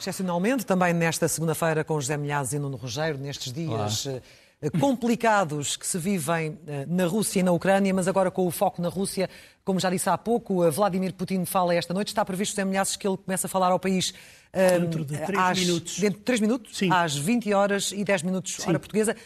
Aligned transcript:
Excepcionalmente, 0.00 0.64
também 0.64 0.92
nesta 0.92 1.28
segunda-feira 1.28 1.84
com 1.84 2.00
José 2.00 2.16
Milhazes 2.16 2.54
e 2.54 2.58
Nuno 2.58 2.76
Rogério, 2.76 3.18
nestes 3.18 3.52
dias 3.52 4.06
Olá. 4.06 4.20
Eh, 4.62 4.70
complicados 4.78 5.76
que 5.76 5.86
se 5.86 5.98
vivem 5.98 6.58
eh, 6.66 6.86
na 6.86 7.06
Rússia 7.06 7.40
e 7.40 7.42
na 7.42 7.52
Ucrânia, 7.52 7.92
mas 7.94 8.08
agora 8.08 8.30
com 8.30 8.46
o 8.46 8.50
foco 8.50 8.80
na 8.82 8.88
Rússia, 8.88 9.28
como 9.64 9.80
já 9.80 9.88
disse 9.88 10.08
há 10.08 10.18
pouco, 10.18 10.70
Vladimir 10.70 11.14
Putin 11.14 11.44
fala 11.44 11.74
esta 11.74 11.94
noite, 11.94 12.08
está 12.08 12.24
previsto, 12.24 12.52
José 12.52 12.64
Milhazes, 12.64 12.96
que 12.96 13.06
ele 13.06 13.16
comece 13.16 13.46
a 13.46 13.48
falar 13.48 13.72
ao 13.72 13.78
país 13.78 14.12
dentro 14.52 15.04
de 15.04 15.16
3 15.16 15.38
às, 15.38 15.58
minutos. 15.58 15.98
Dentro 15.98 16.18
de 16.18 16.24
3 16.24 16.40
minutos? 16.40 16.76
Sim. 16.76 16.90
Às 16.92 17.16
20 17.16 17.54
horas 17.54 17.92
e 17.92 18.04
10 18.04 18.22
minutos, 18.22 18.56
Sim. 18.56 18.68
hora 18.68 18.78
portuguesa. 18.78 19.16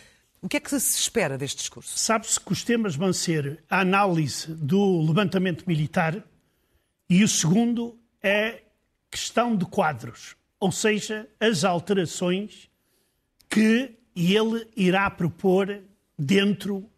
O 0.42 0.48
que 0.48 0.58
é 0.58 0.60
que 0.60 0.68
se 0.68 1.00
espera 1.00 1.38
deste 1.38 1.58
discurso? 1.58 1.98
Sabe-se 1.98 2.38
que 2.38 2.52
os 2.52 2.62
temas 2.62 2.94
vão 2.94 3.12
ser 3.12 3.64
a 3.68 3.80
análise 3.80 4.46
do 4.48 5.00
levantamento 5.00 5.64
militar 5.66 6.22
e 7.08 7.24
o 7.24 7.28
segundo 7.28 7.98
é 8.22 8.62
questão 9.10 9.56
de 9.56 9.64
quadros, 9.64 10.36
ou 10.64 10.72
seja, 10.72 11.28
as 11.38 11.62
alterações 11.62 12.70
que 13.50 13.98
ele 14.16 14.66
irá 14.74 15.10
propor 15.10 15.82
dentro 16.18 16.88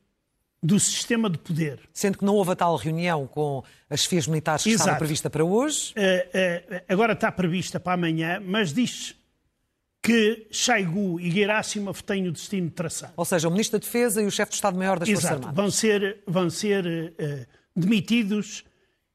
do 0.62 0.79
sistema 0.79 1.29
de 1.29 1.37
poder. 1.37 1.80
Sendo 1.93 2.19
que 2.19 2.24
não 2.24 2.37
houve 2.37 2.52
a 2.52 2.55
tal 2.55 2.77
reunião 2.77 3.27
com 3.27 3.65
as 3.91 4.02
chefias 4.02 4.29
militares 4.29 4.62
que 4.62 4.71
Exato. 4.71 4.83
estava 4.83 4.98
prevista 4.98 5.29
para 5.29 5.45
hoje? 5.45 5.93
Uh, 5.97 6.77
uh, 6.77 6.83
agora 6.88 7.15
está 7.15 7.33
prevista 7.33 7.80
para 7.80 7.95
amanhã, 7.95 8.41
mas 8.41 8.73
diz 8.73 9.16
que 10.01 10.46
Shaigu 10.52 11.19
e 11.19 11.29
Gerasimov 11.29 12.05
têm 12.05 12.29
o 12.29 12.33
destino 12.33 12.71
traçado. 12.71 13.15
Ou 13.16 13.24
seja, 13.24 13.48
o 13.48 13.51
Ministro 13.51 13.80
da 13.80 13.85
Defesa 13.85 14.23
e 14.23 14.27
o 14.27 14.30
Chefe 14.30 14.51
de 14.51 14.55
Estado-Maior 14.59 15.01
das 15.01 15.09
Exato. 15.09 15.23
Forças 15.23 15.38
Armadas. 15.38 15.57
Vão 15.57 15.71
ser, 15.73 16.23
vão 16.24 16.51
ser 16.51 16.87
uh, 16.87 17.46
demitidos 17.74 18.62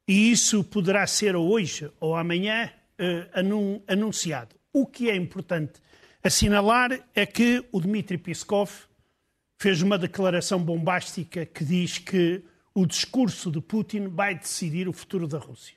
e 0.06 0.30
isso 0.30 0.62
poderá 0.62 1.06
ser 1.06 1.36
hoje 1.36 1.90
ou 1.98 2.14
amanhã 2.14 2.70
uh, 3.02 3.82
anunciado. 3.86 4.54
O 4.72 4.86
que 4.86 5.10
é 5.10 5.16
importante 5.16 5.80
assinalar 6.22 6.98
é 7.14 7.26
que 7.26 7.66
o 7.72 7.80
Dmitry 7.80 8.18
Peskov 8.18 8.70
fez 9.58 9.82
uma 9.82 9.98
declaração 9.98 10.62
bombástica 10.62 11.44
que 11.44 11.64
diz 11.64 11.98
que 11.98 12.42
o 12.74 12.86
discurso 12.86 13.50
de 13.50 13.60
Putin 13.60 14.08
vai 14.08 14.34
decidir 14.34 14.88
o 14.88 14.92
futuro 14.92 15.28
da 15.28 15.38
Rússia. 15.38 15.76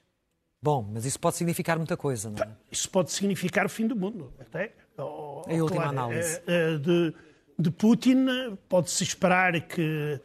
Bom, 0.62 0.90
mas 0.92 1.06
isso 1.06 1.20
pode 1.20 1.36
significar 1.36 1.78
muita 1.78 1.96
coisa, 1.96 2.30
não 2.30 2.42
é? 2.42 2.50
Isso 2.72 2.90
pode 2.90 3.12
significar 3.12 3.66
o 3.66 3.70
fim 3.70 3.86
do 3.86 3.96
mundo, 3.96 4.34
até. 4.40 4.73
Oh, 4.98 5.44
a 5.48 5.53
última 5.53 5.68
claro, 5.68 5.90
análise. 5.90 6.42
Eh, 6.48 6.73
eh, 6.73 6.78
de, 6.78 7.14
de 7.59 7.72
Putin, 7.72 8.26
pode-se 8.68 9.03
esperar 9.03 9.62
que 9.68 10.20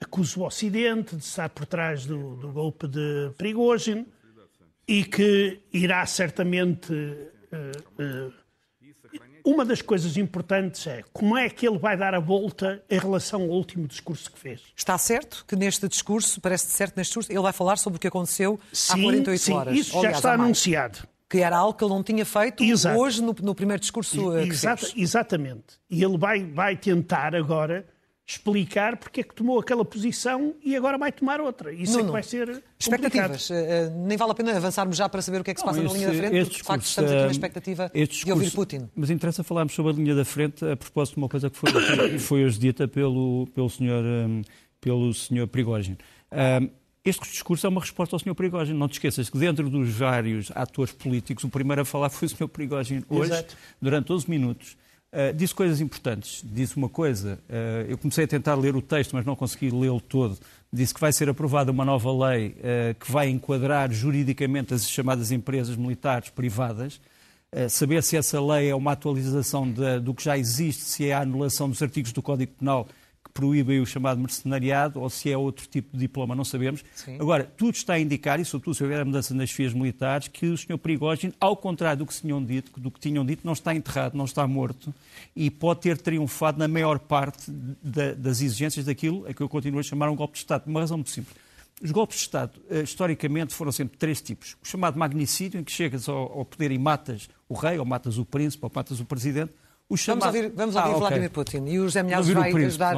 acuse 0.00 0.38
o 0.38 0.42
Ocidente 0.42 1.16
de 1.16 1.22
estar 1.22 1.48
por 1.48 1.64
trás 1.64 2.04
do, 2.04 2.36
do 2.36 2.52
golpe 2.52 2.86
de 2.86 3.32
Prigozhin 3.38 4.06
e 4.86 5.04
que 5.04 5.60
irá 5.72 6.04
certamente. 6.06 6.92
Uh, 6.92 8.02
uh, 8.02 8.42
uma 9.44 9.64
das 9.64 9.82
coisas 9.82 10.16
importantes 10.16 10.86
é 10.86 11.02
como 11.12 11.36
é 11.36 11.50
que 11.50 11.66
ele 11.66 11.78
vai 11.78 11.96
dar 11.96 12.14
a 12.14 12.20
volta 12.20 12.82
em 12.88 12.98
relação 12.98 13.42
ao 13.42 13.48
último 13.48 13.88
discurso 13.88 14.30
que 14.30 14.38
fez. 14.38 14.60
Está 14.76 14.96
certo 14.96 15.44
que 15.48 15.56
neste 15.56 15.88
discurso, 15.88 16.40
parece 16.40 16.66
certo 16.66 16.96
neste 16.96 17.10
discurso, 17.10 17.32
ele 17.32 17.40
vai 17.40 17.52
falar 17.52 17.76
sobre 17.76 17.96
o 17.96 18.00
que 18.00 18.06
aconteceu 18.06 18.58
sim, 18.72 18.92
há 18.92 19.02
48 19.02 19.42
sim, 19.42 19.52
horas. 19.52 19.76
Isso 19.76 20.00
já 20.00 20.10
está 20.12 20.34
anunciado. 20.34 21.08
Que 21.28 21.38
era 21.38 21.56
algo 21.56 21.76
que 21.76 21.82
ele 21.82 21.92
não 21.92 22.02
tinha 22.02 22.24
feito 22.24 22.62
Exato. 22.62 22.98
hoje 22.98 23.22
no, 23.22 23.34
no, 23.42 23.54
primeiro 23.54 23.80
discurso 23.80 24.38
e, 24.38 24.48
exata, 24.48 24.86
Exatamente. 24.94 25.78
E 25.90 26.04
ele 26.04 26.18
vai, 26.18 26.44
vai 26.44 26.76
tentar 26.76 27.34
agora 27.34 27.86
explicar 28.26 28.96
porque 28.96 29.20
é 29.20 29.24
que 29.24 29.34
tomou 29.34 29.58
aquela 29.58 29.84
posição 29.84 30.54
e 30.64 30.76
agora 30.76 30.96
vai 30.96 31.10
tomar 31.10 31.40
outra. 31.40 31.72
Isso 31.72 31.94
não, 31.94 32.00
é 32.00 32.04
que 32.04 32.10
vai 32.10 32.22
ser 32.22 32.62
Expectativas. 32.78 33.50
Uh, 33.50 33.54
nem 34.06 34.16
vale 34.16 34.32
a 34.32 34.34
pena 34.34 34.56
avançarmos 34.56 34.96
já 34.96 35.08
para 35.08 35.20
saber 35.22 35.40
o 35.40 35.44
que 35.44 35.50
é 35.50 35.54
que 35.54 35.60
se 35.60 35.66
passa 35.66 35.82
não, 35.82 35.86
esse, 35.86 35.94
na 35.94 36.12
linha 36.12 36.22
da 36.22 36.28
frente, 36.28 36.44
porque 36.44 36.56
de 36.56 36.62
facto 36.62 36.84
estamos 36.84 37.10
aqui 37.10 37.20
na 37.20 37.26
eh, 37.26 37.30
expectativa 37.30 37.90
discurso, 37.94 38.24
de 38.24 38.32
ouvir 38.32 38.50
Putin. 38.52 38.88
Mas 38.94 39.10
interessa 39.10 39.44
falarmos 39.44 39.74
sobre 39.74 39.92
a 39.92 39.94
linha 39.94 40.14
da 40.14 40.24
frente 40.24 40.64
a 40.64 40.76
propósito 40.76 41.14
de 41.14 41.20
uma 41.20 41.28
coisa 41.28 41.50
que 41.50 41.56
foi, 41.56 42.18
foi 42.18 42.44
hoje 42.44 42.58
dita 42.58 42.88
pelo, 42.88 43.46
pelo 43.54 43.68
senhor, 43.68 44.04
um, 44.04 44.42
pelo 44.80 45.12
senhor 45.12 45.46
Prigogine. 45.48 45.98
Um, 46.32 46.70
este 47.04 47.28
discurso 47.28 47.66
é 47.66 47.68
uma 47.68 47.80
resposta 47.80 48.14
ao 48.14 48.20
Sr. 48.20 48.34
Prigogine. 48.34 48.78
Não 48.78 48.86
te 48.86 48.92
esqueças 48.92 49.28
que 49.28 49.36
dentro 49.36 49.68
dos 49.68 49.90
vários 49.90 50.52
atores 50.54 50.92
políticos, 50.92 51.42
o 51.42 51.48
primeiro 51.48 51.82
a 51.82 51.84
falar 51.84 52.08
foi 52.10 52.26
o 52.26 52.28
Sr. 52.28 52.48
Prigogine. 52.48 53.04
Hoje, 53.08 53.32
Exato. 53.32 53.56
durante 53.80 54.06
12 54.06 54.30
minutos, 54.30 54.76
Uh, 55.12 55.30
disse 55.34 55.54
coisas 55.54 55.78
importantes. 55.80 56.42
Disse 56.42 56.74
uma 56.76 56.88
coisa, 56.88 57.38
uh, 57.50 57.86
eu 57.86 57.98
comecei 57.98 58.24
a 58.24 58.26
tentar 58.26 58.54
ler 58.54 58.74
o 58.74 58.80
texto, 58.80 59.12
mas 59.12 59.26
não 59.26 59.36
consegui 59.36 59.70
lê-lo 59.70 60.00
todo. 60.00 60.38
Disse 60.72 60.94
que 60.94 61.00
vai 61.00 61.12
ser 61.12 61.28
aprovada 61.28 61.70
uma 61.70 61.84
nova 61.84 62.10
lei 62.28 62.56
uh, 62.56 62.94
que 62.98 63.12
vai 63.12 63.28
enquadrar 63.28 63.92
juridicamente 63.92 64.72
as 64.72 64.88
chamadas 64.88 65.30
empresas 65.30 65.76
militares 65.76 66.30
privadas. 66.30 66.98
saber 67.68 68.02
se 68.02 68.16
essa 68.16 68.40
lei 68.40 68.70
é 68.70 68.74
uma 68.74 68.92
atualização 68.92 69.70
de, 69.70 70.00
do 70.00 70.14
que 70.14 70.24
já 70.24 70.38
existe, 70.38 70.82
se 70.84 71.06
é 71.06 71.12
a 71.12 71.20
anulação 71.20 71.68
dos 71.68 71.82
artigos 71.82 72.10
do 72.12 72.22
Código 72.22 72.52
Penal 72.58 72.88
proíbe 73.32 73.80
o 73.80 73.86
chamado 73.86 74.20
mercenariado 74.20 75.00
ou 75.00 75.08
se 75.08 75.30
é 75.30 75.36
outro 75.36 75.66
tipo 75.66 75.90
de 75.92 75.98
diploma, 75.98 76.34
não 76.34 76.44
sabemos. 76.44 76.84
Sim. 76.94 77.16
Agora, 77.18 77.44
tudo 77.44 77.74
está 77.74 77.94
a 77.94 78.00
indicar, 78.00 78.40
e 78.40 78.44
sobretudo 78.44 78.74
se 78.74 78.82
houver 78.82 79.00
a 79.00 79.04
mudança 79.04 79.34
nas 79.34 79.50
fias 79.50 79.72
militares, 79.72 80.28
que 80.28 80.46
o 80.46 80.56
Sr. 80.56 80.78
Prigogine, 80.78 81.34
ao 81.40 81.56
contrário 81.56 81.98
do 81.98 82.06
que, 82.06 82.14
tinham 82.14 82.44
dito, 82.44 82.78
do 82.78 82.90
que 82.90 83.00
tinham 83.00 83.24
dito, 83.24 83.42
não 83.44 83.52
está 83.52 83.74
enterrado, 83.74 84.16
não 84.16 84.24
está 84.24 84.46
morto 84.46 84.94
e 85.34 85.50
pode 85.50 85.80
ter 85.80 85.98
triunfado 85.98 86.58
na 86.58 86.68
maior 86.68 86.98
parte 86.98 87.50
da, 87.82 88.12
das 88.12 88.40
exigências 88.40 88.84
daquilo 88.84 89.26
a 89.26 89.32
que 89.32 89.40
eu 89.40 89.48
continuo 89.48 89.80
a 89.80 89.82
chamar 89.82 90.10
um 90.10 90.16
golpe 90.16 90.34
de 90.34 90.40
Estado, 90.40 90.62
por 90.62 90.70
uma 90.70 90.80
razão 90.80 90.98
muito 90.98 91.10
simples. 91.10 91.36
Os 91.82 91.90
golpes 91.90 92.18
de 92.18 92.22
Estado, 92.22 92.52
eh, 92.70 92.82
historicamente, 92.82 93.52
foram 93.54 93.72
sempre 93.72 93.98
três 93.98 94.20
tipos. 94.20 94.56
O 94.62 94.66
chamado 94.66 94.96
magnicídio, 94.96 95.58
em 95.58 95.64
que 95.64 95.72
chegas 95.72 96.08
ao, 96.08 96.38
ao 96.38 96.44
poder 96.44 96.70
e 96.70 96.78
matas 96.78 97.28
o 97.48 97.54
rei, 97.54 97.76
ou 97.76 97.84
matas 97.84 98.18
o 98.18 98.24
príncipe, 98.24 98.64
ou 98.64 98.70
matas 98.72 99.00
o 99.00 99.04
presidente 99.04 99.52
o 99.91 99.95
chamado... 99.95 100.31
Vamos 100.31 100.35
ouvir, 100.35 100.55
vamos 100.55 100.75
ouvir 100.75 100.89
ah, 100.89 100.97
Vladimir 100.97 101.29
okay. 101.29 101.43
Putin 101.43 101.65
e 101.67 101.79
o 101.79 101.83
José 101.83 102.03
Milhazes 102.03 102.33
vai 102.33 102.51
ajudar 102.53 102.97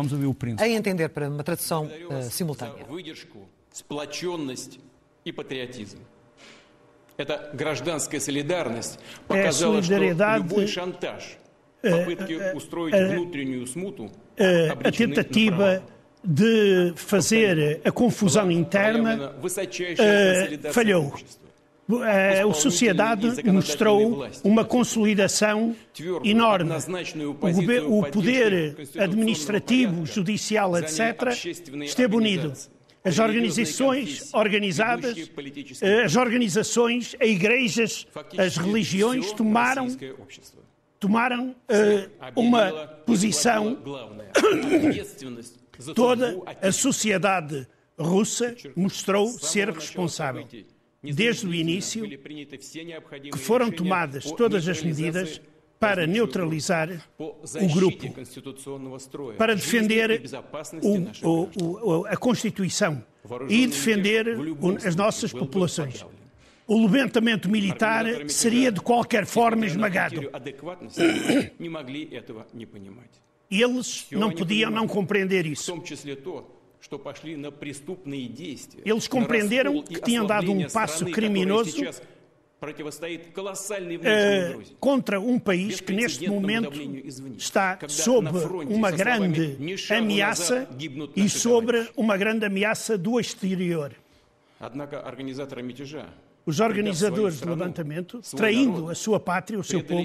a 0.59 0.67
entender 0.67 1.09
para 1.09 1.29
uma 1.29 1.43
tradução 1.43 1.85
uh, 1.85 2.23
simultânea. 2.29 2.85
Это 7.17 7.49
гражданская 7.53 8.21
солидарность 8.21 8.97
показала, 9.27 9.83
что 9.83 9.97
любой 9.97 10.67
шантаж, 10.67 11.37
попытки 11.81 12.55
устроить 12.55 12.95
внутреннюю 12.95 13.67
смуту 13.67 14.09
a 14.37 14.91
tentativa 14.91 15.83
de 16.23 16.93
fazer 16.95 17.81
a 17.83 17.91
confusão 17.91 18.49
interna 18.51 19.33
uh, 19.41 20.73
falhou 20.73 21.13
a 21.88 22.54
sociedade 22.54 23.42
mostrou 23.44 24.26
uma 24.42 24.64
consolidação 24.64 25.76
enorme. 26.24 26.70
O, 27.88 28.02
poder 28.10 28.76
administrativo, 28.98 30.06
judicial, 30.06 30.76
etc., 30.78 31.28
esteve 31.82 32.16
unido. 32.16 32.52
As 33.04 33.18
organizações 33.18 34.32
organizadas, 34.32 35.30
as 36.02 36.16
organizações, 36.16 37.14
as 37.20 37.28
igrejas, 37.28 38.06
as 38.38 38.56
religiões 38.56 39.30
tomaram, 39.32 39.88
tomaram 40.98 41.50
uh, 41.50 42.10
uma 42.34 42.72
posição. 43.04 43.76
Toda 45.94 46.40
a 46.62 46.72
sociedade 46.72 47.66
russa 47.98 48.54
mostrou 48.74 49.26
ser 49.28 49.68
responsável 49.70 50.46
desde 51.12 51.46
o 51.46 51.54
início, 51.54 52.08
que 53.32 53.38
foram 53.38 53.70
tomadas 53.70 54.24
todas 54.32 54.68
as 54.68 54.82
medidas 54.82 55.40
para 55.78 56.06
neutralizar 56.06 56.88
o 57.18 57.74
grupo, 57.74 58.14
para 59.36 59.54
defender 59.54 60.22
o, 60.82 61.28
o, 61.28 62.00
o, 62.00 62.06
a 62.06 62.16
Constituição 62.16 63.04
e 63.48 63.66
defender 63.66 64.26
as 64.86 64.96
nossas 64.96 65.32
populações. 65.32 66.04
O 66.66 66.80
levantamento 66.86 67.50
militar 67.50 68.06
seria 68.28 68.72
de 68.72 68.80
qualquer 68.80 69.26
forma 69.26 69.66
esmagado. 69.66 70.30
Eles 73.50 74.06
não 74.10 74.32
podiam 74.32 74.70
não 74.70 74.88
compreer 74.88 75.44
isso. 75.44 75.74
Eles 78.84 79.08
compreenderam 79.08 79.82
que 79.82 80.00
tinham 80.00 80.26
dado 80.26 80.52
um 80.52 80.68
passo 80.68 81.06
criminoso 81.06 81.82
Uh, 82.64 82.70
contra 84.80 85.20
um 85.20 85.38
país 85.38 85.80
que 85.82 85.92
neste 85.92 86.26
momento 86.28 86.72
está 87.36 87.78
sob 87.88 88.30
uma 88.70 88.90
grande 88.90 89.58
ameaça 89.90 90.66
e 91.14 91.28
sobre 91.28 91.90
uma 91.94 92.16
grande 92.16 92.46
ameaça 92.46 92.96
do 92.96 93.20
exterior. 93.20 93.92
Os 96.46 96.58
organizadores 96.60 97.38
do 97.40 97.50
levantamento, 97.50 98.20
traindo 98.34 98.88
a 98.88 98.94
sua 98.94 99.20
pátria, 99.20 99.58
o 99.58 99.64
seu 99.64 99.84
povo, 99.84 100.02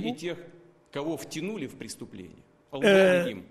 uh, 2.74 3.42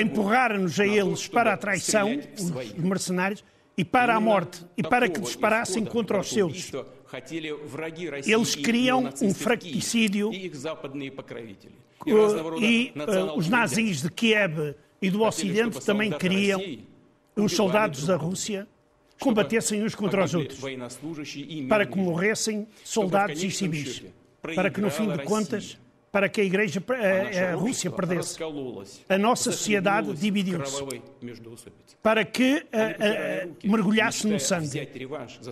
empurraram-nos 0.00 0.80
a 0.80 0.86
eles 0.86 1.28
para 1.28 1.52
a 1.52 1.56
traição, 1.56 2.18
os 2.38 2.72
mercenários, 2.74 3.44
e 3.76 3.84
para 3.84 4.14
a 4.14 4.20
morte, 4.20 4.64
e 4.76 4.82
para 4.82 5.08
que 5.08 5.20
disparassem 5.20 5.84
contra 5.84 6.20
os 6.20 6.30
seus. 6.30 6.70
Eles 8.26 8.54
queriam 8.54 9.10
um 9.20 9.34
fratricídio 9.34 10.32
e 10.32 10.48
uh, 12.96 13.36
os 13.36 13.48
nazis 13.48 14.02
de 14.02 14.10
Kiev 14.10 14.74
e 15.00 15.10
do 15.10 15.22
Ocidente 15.22 15.84
também 15.84 16.10
queriam 16.10 16.60
os 17.36 17.52
soldados 17.52 18.06
da 18.06 18.16
Rússia 18.16 18.66
combatessem 19.20 19.82
uns 19.82 19.94
contra 19.94 20.24
os 20.24 20.34
outros, 20.34 20.60
para 21.68 21.86
que 21.86 21.98
morressem 21.98 22.66
soldados 22.82 23.42
e 23.42 23.50
civis, 23.50 24.02
para 24.54 24.70
que 24.70 24.80
no 24.80 24.90
fim 24.90 25.08
de 25.08 25.22
contas 25.24 25.78
para 26.14 26.28
que 26.28 26.40
a 26.40 26.44
Igreja, 26.44 26.80
a, 26.88 27.50
a 27.50 27.54
Rússia 27.56 27.90
perdesse. 27.90 28.38
A 29.08 29.18
nossa 29.18 29.50
sociedade 29.50 30.14
dividiu-se. 30.14 30.80
para 32.00 32.24
que 32.24 32.64
a, 32.72 33.42
a, 33.42 33.68
mergulhasse 33.68 34.24
no 34.28 34.38
sangue. 34.38 34.88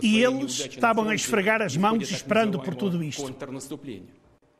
E 0.01 0.23
eles 0.23 0.59
estavam 0.59 1.09
a 1.09 1.13
esfregar 1.13 1.61
as 1.61 1.75
mãos 1.75 2.09
esperando 2.09 2.61
por 2.61 2.75
tudo 2.75 3.03
isto. 3.03 3.35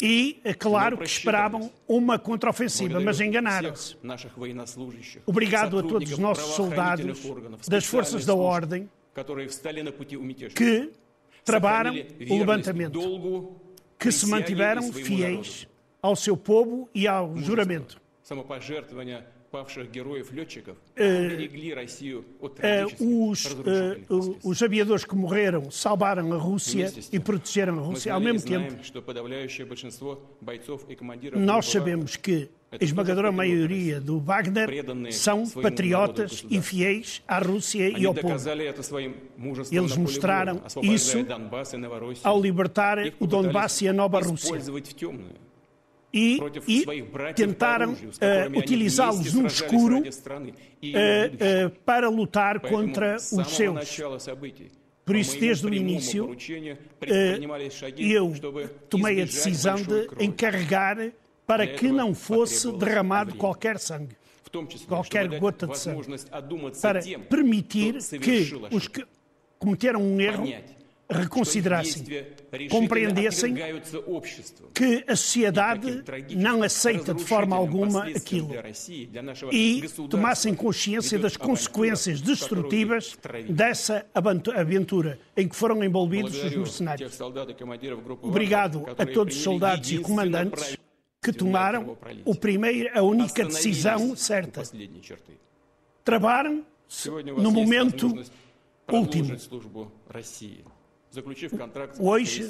E, 0.02 0.42
é 0.44 0.54
claro, 0.54 0.98
que 0.98 1.06
esperavam 1.06 1.72
uma 1.88 2.20
contraofensiva, 2.20 3.00
mas 3.00 3.22
enganaram-se. 3.22 3.96
Obrigado 5.26 5.80
a 5.80 5.84
todos 5.84 6.12
os 6.12 6.18
nossos 6.18 6.54
soldados 6.54 7.30
das 7.66 7.86
forças 7.86 8.26
da 8.26 8.36
ordem 8.36 8.90
que 10.54 10.92
travaram 11.46 11.96
o 12.30 12.38
levantamento, 12.40 13.56
que 13.98 14.12
se 14.12 14.28
mantiveram 14.28 14.92
fiéis 14.92 15.66
ao 16.04 16.18
seu 16.18 16.36
povo 16.36 16.90
e 16.94 17.08
ao 17.08 17.38
juramento. 17.38 18.00
Os, 23.00 23.46
os 24.44 24.64
aviadores 24.64 25.06
que 25.06 25.16
morreram 25.16 25.72
salvaram 25.72 26.34
a 26.34 26.38
Rússia 26.38 26.92
e 27.12 27.20
protegeram 27.20 27.80
a 27.80 27.82
Rússia 27.82 28.14
ao 28.14 28.20
mesmo 28.20 28.42
tempo. 28.42 28.76
Nós 31.36 31.68
sabemos 31.68 32.16
que 32.16 32.50
a 32.72 32.84
esmagadora 32.84 33.32
maioria 33.32 34.02
do 34.02 34.20
Wagner 34.20 34.68
são 35.12 35.48
patriotas 35.48 36.44
e 36.50 36.60
fiéis 36.60 37.22
à 37.28 37.38
Rússia 37.38 37.88
e 37.98 38.06
ao 38.06 38.16
povo. 38.16 38.36
Eles 39.72 39.96
mostraram 39.96 40.62
isso 40.82 41.20
ao 42.24 42.42
libertar 42.42 42.98
o 43.20 43.28
Donbass 43.28 43.82
e 43.82 43.88
a 43.88 43.94
Nova 43.94 44.20
Rússia 44.20 44.58
e, 46.14 46.38
e 46.68 46.86
tentaram 47.34 47.94
uh, 47.94 48.58
utilizá-los 48.58 49.34
no 49.34 49.48
escuro 49.48 50.00
uh, 50.00 51.70
para 51.84 52.08
lutar 52.08 52.60
contra 52.60 53.16
os 53.16 53.48
seus. 53.48 54.00
Por 55.04 55.16
isso, 55.18 55.38
desde 55.38 55.66
o 55.66 55.74
início, 55.74 56.36
eu 57.98 58.34
tomei 58.90 59.22
a 59.22 59.26
decisão 59.26 59.76
de 59.76 60.24
encarregar 60.24 61.12
para 61.46 61.68
que 61.68 61.90
não 61.90 62.14
fosse 62.14 62.72
derramado 62.72 63.36
qualquer 63.36 63.80
sangue, 63.80 64.16
qualquer 64.88 65.28
gota 65.40 65.68
de 65.68 65.78
sangue, 65.78 66.08
para 66.82 67.02
permitir 67.30 67.96
que 68.20 68.54
os 68.72 68.88
que 68.88 69.06
cometeram 69.60 70.02
um 70.02 70.22
erro 70.22 70.46
reconsiderassem, 71.14 72.04
compreendessem 72.70 73.56
que 74.74 75.04
a 75.08 75.16
sociedade 75.16 76.04
não 76.36 76.64
aceita 76.64 77.14
de 77.14 77.24
forma 77.24 77.56
alguma 77.56 78.08
aquilo 78.08 78.50
e 79.52 79.84
tomassem 80.10 80.54
consciência 80.54 81.18
das 81.18 81.38
consequências 81.38 82.22
destrutivas 82.22 83.18
dessa 83.50 84.06
aventura 84.14 85.20
em 85.36 85.48
que 85.48 85.56
foram 85.56 85.84
envolvidos 85.84 86.36
os 86.44 86.56
mercenários. 86.56 87.20
Obrigado 88.22 88.86
a 88.98 89.06
todos 89.06 89.36
os 89.36 89.44
soldados 89.44 89.92
e 89.92 90.00
comandantes 90.00 90.78
que 91.22 91.32
tomaram 91.32 91.98
o 92.26 92.36
primeiro, 92.36 92.90
a 92.98 93.02
única 93.02 93.46
decisão 93.46 94.16
certa. 94.16 94.62
Trabalharam 96.04 96.66
no 97.38 97.52
momento 97.52 98.14
último. 98.92 99.36
Hoje, 102.00 102.50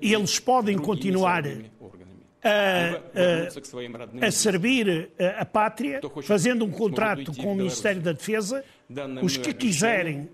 eles 0.00 0.38
podem 0.38 0.78
continuar 0.78 1.44
a, 2.44 2.50
a, 4.22 4.26
a, 4.26 4.30
servir 4.30 5.10
a 5.38 5.44
pátria, 5.44 6.00
fazendo 6.22 6.64
um 6.64 6.70
contrato 6.70 7.34
com 7.34 7.52
o 7.52 7.56
Ministério 7.56 8.00
da 8.00 8.12
Defesa. 8.12 8.64
Os 9.22 9.36
que 9.36 9.52
quiserem 9.52 10.28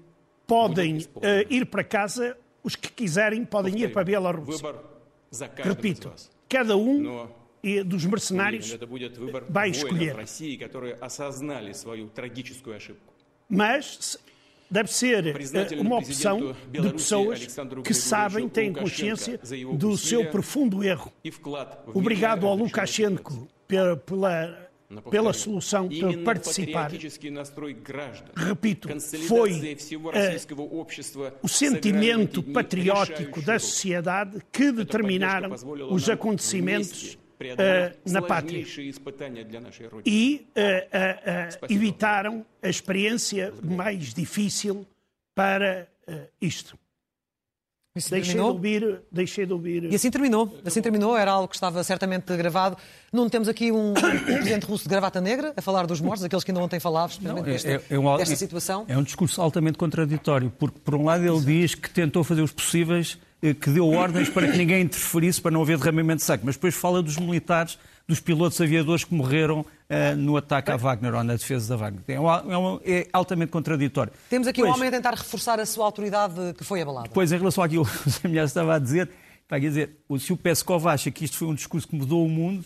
podem 0.47 0.99
uh, 0.99 1.21
ir 1.49 1.65
para 1.67 1.85
casa, 1.85 2.37
os 2.63 2.77
que 2.77 2.91
quiserem 2.91 3.45
podem 3.45 3.79
ir 3.79 3.93
para 3.93 4.03
a 4.03 4.05
Bielorrússia. 4.05 4.75
Repito, 5.63 6.13
cada 6.49 6.77
um 6.77 7.29
dos 7.87 8.05
mercenários 8.05 8.77
vai 9.49 9.71
escolher. 9.71 10.17
Mas 13.49 14.19
deve 14.71 14.93
ser 14.93 15.27
eh, 15.27 15.81
uma 15.81 15.97
opção 15.97 16.55
de 16.71 16.93
pessoas 16.93 17.59
que 17.85 17.93
sabem, 17.93 18.49
têm 18.49 18.73
consciência 18.73 19.41
do 19.75 19.97
seu 19.99 20.27
profundo 20.27 20.85
erro. 20.85 21.13
Obrigado 21.93 22.47
ao 22.47 22.55
Lukashenko 22.55 23.49
pela, 23.67 24.71
pela 25.11 25.33
solução 25.33 25.89
para 25.89 26.19
participar. 26.19 26.91
Repito, 28.37 28.89
foi 29.27 29.53
uh, 29.53 31.33
o 31.43 31.49
sentimento 31.49 32.43
patriótico 32.43 33.43
da 33.43 33.59
sociedade 33.59 34.41
que 34.53 34.71
determinaram 34.71 35.51
os 35.91 36.09
acontecimentos 36.09 37.19
na 38.07 38.23
pátria 38.23 38.65
e 40.05 40.47
uh, 40.57 40.61
uh, 40.61 41.73
evitaram 41.73 42.45
a 42.63 42.69
experiência 42.69 43.53
mais 43.63 44.13
difícil 44.15 44.87
para 45.35 45.89
isto. 46.41 46.79
Deixei 47.93 48.35
de, 48.35 48.41
ouvir, 48.41 49.01
deixei 49.11 49.45
de 49.45 49.53
ouvir. 49.53 49.85
E 49.91 49.95
assim 49.97 50.13
terminou. 50.13 50.57
Assim 50.65 50.81
terminou. 50.81 51.17
Era 51.17 51.33
algo 51.33 51.49
que 51.49 51.57
estava 51.57 51.83
certamente 51.83 52.25
gravado. 52.37 52.77
Não 53.13 53.29
temos 53.29 53.49
aqui 53.49 53.73
um, 53.73 53.91
um 53.91 53.95
presidente 54.25 54.65
russo 54.65 54.85
de 54.85 54.91
gravata 54.91 55.21
negra 55.21 55.53
a 55.57 55.61
falar 55.61 55.89
dos 55.89 56.01
mortos, 56.01 56.23
aqueles 56.23 56.45
que 56.45 56.53
ainda 56.53 56.63
ontem 56.63 56.79
falavam, 56.79 57.17
não, 57.21 57.43
desta, 57.43 57.69
é, 57.69 57.83
é 57.91 57.99
um, 57.99 58.17
desta 58.17 58.37
situação. 58.37 58.85
É 58.87 58.97
um 58.97 59.03
discurso 59.03 59.43
altamente 59.43 59.76
contraditório, 59.76 60.53
porque, 60.57 60.79
por 60.79 60.95
um 60.95 61.05
lado, 61.05 61.25
ele 61.26 61.41
diz 61.41 61.75
que 61.75 61.91
tentou 61.91 62.23
fazer 62.23 62.43
os 62.43 62.53
possíveis 62.53 63.19
eh, 63.19 63.30
que 63.40 63.70
deu 63.70 63.88
ordens 63.88 64.28
para 64.28 64.50
que 64.50 64.59
ninguém 64.59 64.82
interferisse 64.82 65.40
para 65.40 65.50
não 65.50 65.62
haver 65.62 65.78
derramamento 65.78 66.18
de 66.18 66.25
sangue, 66.25 66.42
mas 66.44 66.56
depois 66.56 66.75
fala 66.75 67.02
dos 67.02 67.16
militares, 67.16 67.78
dos 68.06 68.20
pilotos 68.20 68.61
aviadores 68.61 69.02
que 69.04 69.14
morreram 69.14 69.61
uh, 69.61 70.16
no 70.16 70.37
ataque 70.37 70.70
à 70.70 70.76
Wagner 70.76 71.14
ou 71.14 71.25
na 71.25 71.35
defesa 71.35 71.70
da 71.70 71.76
Wagner. 71.76 72.02
É, 72.06 72.20
uma, 72.20 72.80
é, 72.85 73.00
é 73.00 73.06
altamente 73.12 73.50
contraditório. 73.50 74.12
Temos 74.28 74.47
aqui 74.47 74.61
pois, 74.61 74.73
um 74.73 74.76
homem 74.76 74.88
a 74.88 74.92
tentar 74.92 75.14
reforçar 75.14 75.59
a 75.59 75.64
sua 75.64 75.87
autoridade 75.87 76.35
que 76.56 76.64
foi 76.64 76.82
abalada. 76.82 77.09
Pois, 77.12 77.32
em 77.32 77.38
relação 77.38 77.64
àquilo 77.64 77.87
que 78.20 78.26
o 78.26 78.30
Zé 78.30 78.44
estava 78.44 78.75
a 78.75 78.78
dizer, 78.78 79.09
quer 79.49 79.61
dizer, 79.61 79.90
se 80.18 80.32
o 80.32 80.37
Peskov 80.37 80.87
acha 80.88 81.11
que 81.11 81.25
isto 81.25 81.38
foi 81.38 81.49
um 81.49 81.54
discurso 81.54 81.88
que 81.88 81.97
mudou 81.97 82.26
o 82.26 82.28
mundo, 82.28 82.64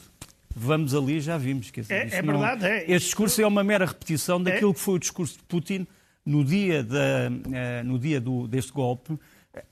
vamos 0.55 0.93
ali 0.93 1.21
já 1.21 1.39
vimos. 1.39 1.71
Quer 1.71 1.83
dizer, 1.83 1.95
é, 1.95 2.17
é 2.17 2.23
não, 2.23 2.39
verdade. 2.39 2.67
É. 2.67 2.91
Este 2.91 3.07
discurso 3.07 3.41
é 3.41 3.47
uma 3.47 3.63
mera 3.63 3.87
repetição 3.87 4.43
daquilo 4.43 4.73
é. 4.73 4.75
que 4.75 4.81
foi 4.81 4.95
o 4.95 4.99
discurso 4.99 5.37
de 5.37 5.45
Putin 5.45 5.87
no 6.27 6.45
dia, 6.45 6.83
da, 6.83 7.29
uh, 7.29 7.85
no 7.85 7.99
dia 7.99 8.21
do, 8.21 8.49
deste 8.49 8.73
golpe, 8.73 9.17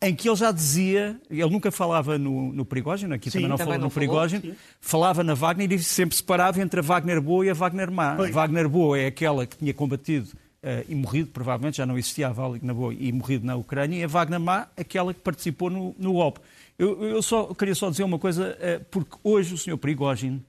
em 0.00 0.14
que 0.14 0.28
ele 0.28 0.36
já 0.36 0.52
dizia, 0.52 1.20
ele 1.28 1.50
nunca 1.50 1.70
falava 1.70 2.16
no, 2.16 2.52
no 2.52 2.62
aqui 2.62 3.30
sim, 3.30 3.38
também 3.38 3.48
não 3.48 3.56
também 3.56 3.56
falou 3.56 3.78
não 3.78 3.84
no 3.84 3.90
Prigogine, 3.90 4.54
falava 4.80 5.24
na 5.24 5.34
Wagner 5.34 5.72
e 5.72 5.78
sempre 5.80 6.16
separava 6.16 6.60
entre 6.60 6.78
a 6.80 6.82
Wagner 6.82 7.20
boa 7.20 7.44
e 7.44 7.50
a 7.50 7.54
Wagner 7.54 7.90
má. 7.90 8.12
A 8.12 8.30
Wagner 8.30 8.68
boa 8.68 8.98
é 8.98 9.06
aquela 9.06 9.44
que 9.44 9.56
tinha 9.56 9.74
combatido 9.74 10.28
uh, 10.62 10.84
e 10.88 10.94
morrido, 10.94 11.30
provavelmente 11.30 11.78
já 11.78 11.86
não 11.86 11.98
existia 11.98 12.28
a 12.28 12.32
Wagner 12.32 12.74
boa 12.74 12.94
e 12.94 13.10
morrido 13.10 13.44
na 13.44 13.56
Ucrânia, 13.56 13.98
e 13.98 14.04
a 14.04 14.06
Wagner 14.06 14.38
má, 14.38 14.68
aquela 14.76 15.12
que 15.12 15.20
participou 15.20 15.68
no, 15.68 15.94
no 15.98 16.12
golpe. 16.12 16.40
Eu, 16.78 17.02
eu 17.02 17.22
só 17.22 17.52
queria 17.52 17.74
só 17.74 17.90
dizer 17.90 18.04
uma 18.04 18.18
coisa, 18.18 18.56
uh, 18.60 18.84
porque 18.90 19.16
hoje 19.24 19.54
o 19.54 19.58
Sr. 19.58 19.76
Prigogine 19.76 20.44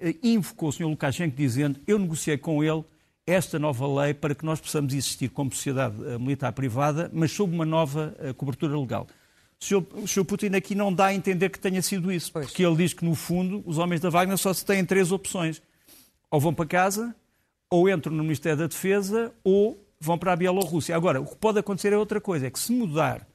uh, 0.00 0.14
invocou 0.22 0.70
o 0.70 0.72
Sr. 0.72 0.84
Lukashenko 0.84 1.36
dizendo 1.36 1.78
eu 1.86 1.98
negociei 1.98 2.38
com 2.38 2.64
ele 2.64 2.82
esta 3.26 3.58
nova 3.58 4.02
lei 4.02 4.14
para 4.14 4.34
que 4.34 4.44
nós 4.44 4.60
possamos 4.60 4.92
existir 4.92 5.28
como 5.28 5.52
sociedade 5.52 5.96
eh, 6.06 6.18
militar 6.18 6.52
privada, 6.52 7.10
mas 7.12 7.30
sob 7.32 7.54
uma 7.54 7.64
nova 7.64 8.14
eh, 8.18 8.32
cobertura 8.32 8.78
legal. 8.78 9.06
O 9.60 9.64
Sr. 9.64 9.84
o 9.94 10.08
Sr. 10.08 10.24
Putin 10.24 10.54
aqui 10.54 10.74
não 10.74 10.92
dá 10.92 11.06
a 11.06 11.14
entender 11.14 11.50
que 11.50 11.58
tenha 11.58 11.82
sido 11.82 12.10
isso, 12.10 12.32
pois. 12.32 12.46
porque 12.46 12.64
ele 12.64 12.76
diz 12.76 12.94
que, 12.94 13.04
no 13.04 13.14
fundo, 13.14 13.62
os 13.66 13.78
homens 13.78 14.00
da 14.00 14.08
Wagner 14.08 14.38
só 14.38 14.52
se 14.52 14.64
têm 14.64 14.84
três 14.84 15.12
opções. 15.12 15.62
Ou 16.30 16.40
vão 16.40 16.54
para 16.54 16.64
casa, 16.64 17.14
ou 17.68 17.88
entram 17.88 18.14
no 18.14 18.22
Ministério 18.22 18.58
da 18.58 18.66
Defesa, 18.66 19.32
ou 19.44 19.84
vão 20.00 20.16
para 20.16 20.32
a 20.32 20.36
Bielorrússia. 20.36 20.96
Agora, 20.96 21.20
o 21.20 21.26
que 21.26 21.36
pode 21.36 21.58
acontecer 21.58 21.92
é 21.92 21.96
outra 21.96 22.20
coisa, 22.20 22.46
é 22.46 22.50
que 22.50 22.58
se 22.58 22.72
mudar 22.72 23.26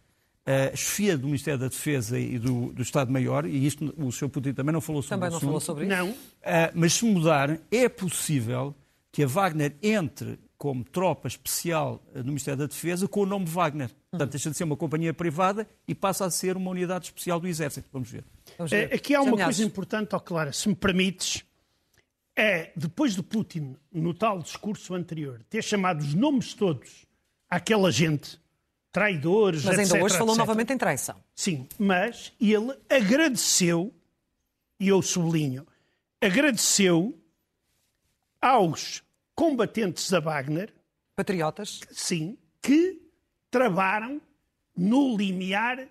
eh, 0.46 0.72
a 0.74 0.76
chefia 0.76 1.18
do 1.18 1.26
Ministério 1.26 1.60
da 1.60 1.68
Defesa 1.68 2.20
e 2.20 2.40
do, 2.40 2.72
do 2.74 2.82
Estado-Maior, 2.82 3.46
e 3.46 3.66
isto 3.66 3.94
o 3.98 4.12
Sr. 4.12 4.30
Putin 4.30 4.54
também 4.54 4.74
não 4.74 4.82
falou 4.82 5.02
sobre 5.02 5.16
Também 5.16 5.30
não 5.30 5.38
assunto, 5.38 5.48
falou 5.48 5.60
sobre 5.60 5.86
isso. 5.86 5.96
Não. 5.96 6.10
Uh, 6.10 6.72
mas 6.74 6.94
se 6.94 7.06
mudar, 7.06 7.60
é 7.72 7.90
possível 7.90 8.76
que 9.16 9.24
a 9.24 9.28
Wagner 9.28 9.78
entre 9.82 10.38
como 10.58 10.84
tropa 10.84 11.30
especial 11.30 12.04
no 12.14 12.26
Ministério 12.26 12.58
da 12.60 12.66
Defesa 12.66 13.08
com 13.08 13.22
o 13.22 13.26
nome 13.26 13.46
Wagner. 13.46 13.90
Portanto, 14.12 14.32
deixa 14.32 14.52
de 14.52 14.58
ser 14.58 14.66
uma 14.66 14.76
companhia 14.76 15.14
privada 15.14 15.66
e 15.88 15.96
passa 15.96 16.26
a 16.26 16.30
ser 16.30 16.58
uma 16.58 16.70
unidade 16.70 17.06
especial 17.06 17.40
do 17.40 17.48
Exército. 17.48 17.88
Vamos 17.94 18.12
ver. 18.12 18.26
Vamos 18.58 18.72
ver. 18.72 18.94
Aqui 18.94 19.16
há 19.16 19.22
uma 19.22 19.42
coisa 19.42 19.64
importante, 19.64 20.14
ó, 20.14 20.20
Clara, 20.20 20.52
se 20.52 20.68
me 20.68 20.76
permites. 20.76 21.46
É, 22.36 22.74
depois 22.76 23.16
de 23.16 23.24
Putin, 23.24 23.78
no 23.90 24.14
tal 24.14 24.40
discurso 24.40 24.94
anterior, 24.94 25.42
ter 25.50 25.64
chamado 25.64 26.02
os 26.02 26.14
nomes 26.14 26.54
todos 26.54 27.06
àquela 27.50 27.90
gente, 27.94 28.38
traidores, 28.92 29.64
Mas 29.64 29.80
ainda 29.80 29.96
etc, 29.96 30.04
hoje 30.04 30.18
falou 30.18 30.34
etc. 30.34 30.40
novamente 30.46 30.74
em 30.74 30.78
traição. 30.78 31.16
Sim, 31.34 31.70
mas 31.80 32.34
ele 32.38 32.78
agradeceu, 32.90 33.94
e 34.78 34.90
eu 34.90 35.02
sublinho, 35.02 35.66
agradeceu 36.20 37.18
aos 38.42 39.05
combatentes 39.36 40.10
da 40.10 40.20
Wagner, 40.20 40.74
Patriotas. 41.16 41.82
sim, 41.92 42.38
que 42.62 43.02
travaram 43.52 44.22
no 44.76 45.16
limiar 45.16 45.88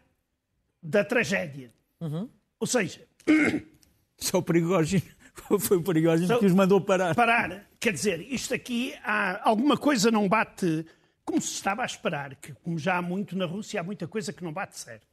da 0.83 1.05
tragédia. 1.05 1.73
Uhum. 2.01 2.29
Ou 2.59 2.67
seja, 2.67 3.07
Só 4.17 4.39
o 4.39 4.43
Prigogine, 4.43 5.03
foi 5.61 5.77
o 5.77 5.83
Prigogine 5.83 6.27
Só- 6.29 6.39
que 6.39 6.47
os 6.47 6.53
mandou 6.55 6.81
parar. 6.81 7.15
parar. 7.15 7.69
Quer 7.81 7.93
dizer, 7.93 8.21
isto 8.33 8.55
aqui, 8.55 8.95
há, 9.03 9.47
alguma 9.49 9.77
coisa 9.77 10.11
não 10.11 10.29
bate 10.29 10.87
como 11.25 11.41
se 11.41 11.53
estava 11.55 11.83
a 11.83 11.87
esperar, 11.87 12.35
que 12.37 12.53
como 12.63 12.79
já 12.79 12.99
há 12.99 13.03
muito 13.03 13.37
na 13.37 13.47
Rússia, 13.47 13.81
há 13.81 13.83
muita 13.83 14.07
coisa 14.07 14.33
que 14.33 14.45
não 14.45 14.53
bate 14.53 14.79
certo. 14.79 15.07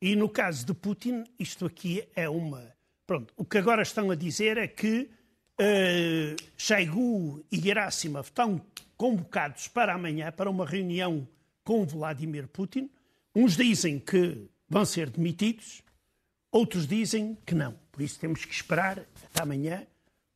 E 0.00 0.16
no 0.16 0.28
caso 0.28 0.66
de 0.66 0.74
Putin, 0.74 1.24
isto 1.38 1.64
aqui 1.66 2.02
é 2.16 2.28
uma. 2.28 2.74
Pronto, 3.06 3.32
o 3.36 3.44
que 3.44 3.58
agora 3.58 3.82
estão 3.82 4.10
a 4.10 4.14
dizer 4.14 4.56
é 4.56 4.66
que 4.66 5.08
uh, 5.60 7.44
e 7.50 7.60
Gerasimov 7.60 8.26
estão 8.26 8.60
convocados 8.96 9.68
para 9.68 9.94
amanhã 9.94 10.30
para 10.32 10.50
uma 10.50 10.66
reunião 10.66 11.26
com 11.64 11.84
Vladimir 11.84 12.48
Putin. 12.48 12.90
Uns 13.34 13.56
dizem 13.56 13.98
que 13.98 14.48
vão 14.68 14.84
ser 14.84 15.10
demitidos, 15.10 15.82
outros 16.50 16.86
dizem 16.86 17.36
que 17.46 17.54
não. 17.54 17.74
Por 17.90 18.02
isso 18.02 18.18
temos 18.18 18.44
que 18.44 18.54
esperar 18.54 18.98
até 18.98 19.42
amanhã 19.42 19.86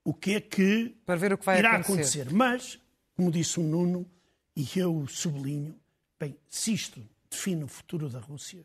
o 0.05 0.15
que 0.15 0.35
é 0.35 0.41
que 0.41 0.95
Para 1.05 1.17
ver 1.17 1.33
o 1.33 1.39
que 1.39 1.45
vai 1.45 1.59
irá 1.59 1.77
acontecer. 1.77 2.23
acontecer. 2.23 2.33
Mas, 2.35 2.79
como 3.17 3.31
disse 3.31 3.59
o 3.59 3.63
Nuno, 3.63 4.07
e 4.55 4.67
eu 4.77 5.07
sublinho, 5.09 5.75
bem, 6.19 6.37
se 6.49 6.73
isto 6.73 7.03
define 7.29 7.65
o 7.65 7.69
futuro 7.69 8.09
da 8.09 8.19
Rússia, 8.19 8.63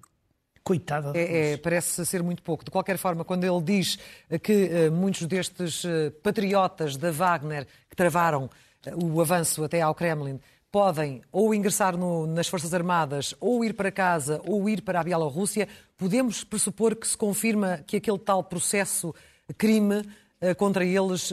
coitada 0.64 1.12
da 1.12 1.20
É, 1.20 1.54
é, 1.54 1.58
parece 1.58 2.06
ser 2.06 2.22
muito 2.22 2.42
pouco. 2.44 2.64
De 2.64 2.72
qualquer 2.72 2.98
forma, 2.98 3.24
quando 3.26 3.44
ele 3.44 3.62
diz 3.64 3.98
eh, 4.30 4.38
que 4.38 4.52
eh, 4.72 4.90
muitos 4.90 5.26
destes 5.26 5.84
eh, 5.86 6.12
patriotas 6.22 6.98
da 6.98 7.12
Wagner 7.12 7.66
que 7.90 7.96
travaram 7.96 8.50
eh, 8.86 8.94
o 8.96 9.20
avanço 9.22 9.64
até 9.64 9.82
ao 9.82 9.96
Kremlin 9.96 10.40
podem 10.72 11.22
ou 11.32 11.54
ingressar 11.54 11.98
no- 11.98 12.26
nas 12.28 12.48
Forças 12.48 12.74
Armadas, 12.74 13.34
ou 13.40 13.66
ir 13.66 13.74
para 13.74 13.92
casa, 13.92 14.40
ou 14.48 14.70
ir 14.70 14.82
para 14.82 15.00
a 15.02 15.04
Bielorrússia, 15.04 15.68
podemos 15.98 16.44
pressupor 16.44 16.96
que 16.96 17.08
se 17.08 17.18
confirma 17.18 17.80
que 17.86 17.98
aquele 17.98 18.20
tal 18.20 18.44
processo 18.44 19.14
crime 19.58 20.04
contra 20.58 20.84
eles 20.86 21.30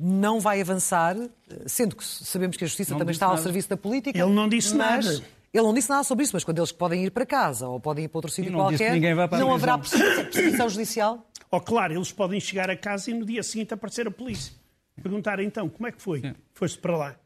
não 0.00 0.40
vai 0.40 0.60
avançar, 0.60 1.16
sendo 1.64 1.94
que 1.96 2.04
sabemos 2.04 2.56
que 2.56 2.64
a 2.64 2.66
Justiça 2.66 2.90
Não 2.92 2.98
também 2.98 3.12
está 3.12 3.26
ao 3.26 3.32
nada. 3.32 3.42
serviço 3.42 3.68
da 3.70 3.76
política. 3.78 4.18
Ele 4.18 4.30
não 4.32 4.48
disse 4.48 4.74
mas 4.74 5.06
nada. 5.06 5.24
Ele 5.52 5.62
não 5.62 5.74
disse 5.74 5.90
nada 5.90 6.02
sobre 6.02 6.24
isso, 6.24 6.34
mas 6.34 6.44
quando 6.44 6.58
eles 6.58 6.72
podem 6.72 7.04
ir 7.04 7.10
para 7.10 7.26
casa 7.26 7.68
ou 7.68 7.78
podem 7.78 8.06
ir 8.06 8.08
para 8.08 8.18
outro 8.18 8.30
sítio 8.30 8.50
não 8.50 8.68
disse 8.68 8.78
que 8.78 8.84
qualquer, 8.84 8.94
ninguém 8.94 9.14
vai 9.14 9.28
para 9.28 9.36
a 9.36 9.40
não 9.40 9.52
haverá 9.52 9.76
perseguição 9.76 10.24
perseguição 10.24 10.68
judicial? 10.68 11.26
Ou 11.50 11.60
claro, 11.60 11.92
eles 11.92 12.10
podem 12.10 12.40
chegar 12.40 12.70
a 12.70 12.76
casa 12.76 13.10
e 13.10 13.14
no 13.14 13.26
dia 13.26 13.42
seguinte 13.42 13.74
aparecer 13.74 14.06
a 14.06 14.10
polícia. 14.10 14.54
Perguntar 15.02 15.40
então, 15.40 15.68
como 15.68 15.86
é 15.86 15.92
que 15.92 16.00
foi? 16.00 16.22
Foste 16.54 16.78
para 16.78 16.96
lá. 16.96 17.16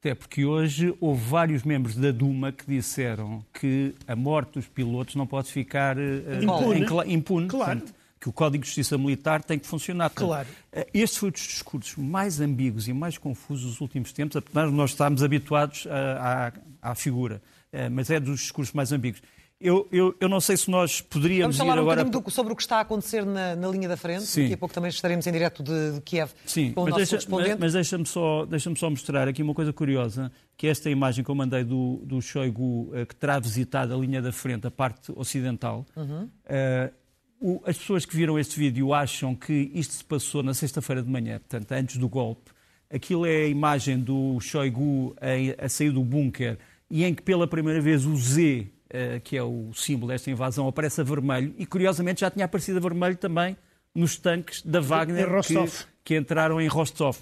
Até 0.00 0.14
porque 0.14 0.44
hoje 0.44 0.94
houve 1.00 1.20
vários 1.24 1.64
membros 1.64 1.96
da 1.96 2.12
Duma 2.12 2.52
que 2.52 2.64
disseram 2.66 3.44
que 3.52 3.94
a 4.06 4.14
morte 4.14 4.54
dos 4.54 4.68
pilotos 4.68 5.16
não 5.16 5.26
pode 5.26 5.50
ficar 5.50 5.98
eh, 5.98 6.40
Impune. 6.40 7.10
em 7.10 7.14
impune. 7.14 7.48
Claro. 7.48 7.80
Portanto, 7.80 7.97
que 8.20 8.28
o 8.28 8.32
Código 8.32 8.62
de 8.62 8.68
Justiça 8.68 8.96
Militar 8.98 9.42
tem 9.42 9.58
que 9.58 9.66
funcionar. 9.66 10.10
Claro. 10.10 10.48
eh, 10.72 10.86
Este 10.92 11.18
foi 11.18 11.28
um 11.28 11.32
dos 11.32 11.42
discursos 11.42 11.96
mais 11.96 12.40
ambíguos 12.40 12.88
e 12.88 12.92
mais 12.92 13.16
confusos 13.18 13.64
dos 13.72 13.80
últimos 13.80 14.12
tempos, 14.12 14.36
apesar 14.36 14.66
de 14.66 14.72
nós 14.72 14.90
estarmos 14.90 15.22
habituados 15.22 15.86
à, 15.88 16.48
à- 16.82 16.90
à 16.90 16.94
figura. 16.94 17.40
Eh, 17.72 17.88
Mas 17.88 18.10
é 18.10 18.18
dos 18.18 18.40
discursos 18.40 18.74
mais 18.74 18.92
ambíguos. 18.92 19.20
Eu, 19.60 19.88
eu, 19.90 20.14
eu 20.20 20.28
não 20.28 20.40
sei 20.40 20.56
se 20.56 20.70
nós 20.70 21.00
poderíamos 21.00 21.56
Vamos 21.56 21.68
falar 21.68 21.80
um 21.80 21.90
agora... 21.90 22.04
do- 22.04 22.30
sobre 22.30 22.52
o 22.52 22.56
que 22.56 22.62
está 22.62 22.76
a 22.76 22.80
acontecer 22.82 23.26
na, 23.26 23.56
na 23.56 23.66
linha 23.68 23.88
da 23.88 23.96
frente. 23.96 24.22
Sim. 24.22 24.42
Daqui 24.42 24.54
a 24.54 24.56
pouco 24.56 24.72
também 24.72 24.88
estaremos 24.88 25.26
em 25.26 25.32
direto 25.32 25.64
de, 25.64 25.94
de 25.94 26.00
Kiev 26.02 26.30
Sim, 26.46 26.70
com 26.72 26.82
o 26.82 26.84
mas, 26.84 26.92
nosso 26.96 27.10
deixa, 27.16 27.28
mas, 27.28 27.58
mas 27.58 27.72
deixa-me 27.72 28.06
só, 28.06 28.46
deixa 28.46 28.72
só 28.76 28.88
mostrar 28.88 29.26
aqui 29.26 29.42
uma 29.42 29.54
coisa 29.54 29.72
curiosa, 29.72 30.30
que 30.56 30.68
é 30.68 30.70
esta 30.70 30.88
imagem 30.88 31.24
que 31.24 31.30
eu 31.30 31.34
mandei 31.34 31.64
do, 31.64 32.00
do 32.04 32.22
Shoigu, 32.22 32.90
eh, 32.94 33.04
que 33.04 33.16
terá 33.16 33.40
visitado 33.40 33.92
a 33.92 33.96
linha 33.98 34.22
da 34.22 34.30
frente, 34.30 34.64
a 34.64 34.70
parte 34.70 35.10
ocidental. 35.16 35.84
Uhum. 35.96 36.28
Eh, 36.46 36.92
o- 37.40 37.60
as 37.66 37.76
pessoas 37.78 38.04
que 38.04 38.16
viram 38.16 38.38
este 38.38 38.58
vídeo 38.58 38.92
acham 38.92 39.34
que 39.34 39.70
isto 39.74 39.94
se 39.94 40.04
passou 40.04 40.42
na 40.42 40.54
sexta-feira 40.54 41.02
de 41.02 41.10
manhã, 41.10 41.38
portanto, 41.38 41.72
antes 41.72 41.96
do 41.96 42.08
golpe. 42.08 42.50
Aquilo 42.90 43.26
é 43.26 43.44
a 43.44 43.46
imagem 43.46 43.98
do 44.00 44.40
Shoigu 44.40 45.14
a, 45.20 45.64
a 45.64 45.68
sair 45.68 45.90
do 45.90 46.02
bunker 46.02 46.58
e 46.90 47.04
em 47.04 47.14
que 47.14 47.22
pela 47.22 47.46
primeira 47.46 47.80
vez 47.80 48.06
o 48.06 48.16
Z, 48.16 48.66
eh, 48.88 49.20
que 49.22 49.36
é 49.36 49.42
o 49.42 49.70
símbolo 49.74 50.10
desta 50.10 50.30
invasão, 50.30 50.66
aparece 50.66 51.00
a 51.00 51.04
vermelho 51.04 51.54
e 51.58 51.66
curiosamente 51.66 52.22
já 52.22 52.30
tinha 52.30 52.46
aparecido 52.46 52.78
a 52.78 52.80
vermelho 52.80 53.16
também 53.16 53.56
nos 53.94 54.16
tanques 54.16 54.62
da 54.62 54.80
Wagner 54.80 55.26
que, 55.26 55.32
que 56.04 56.16
entraram 56.16 56.60
em 56.60 56.66
Rostov. 56.66 57.18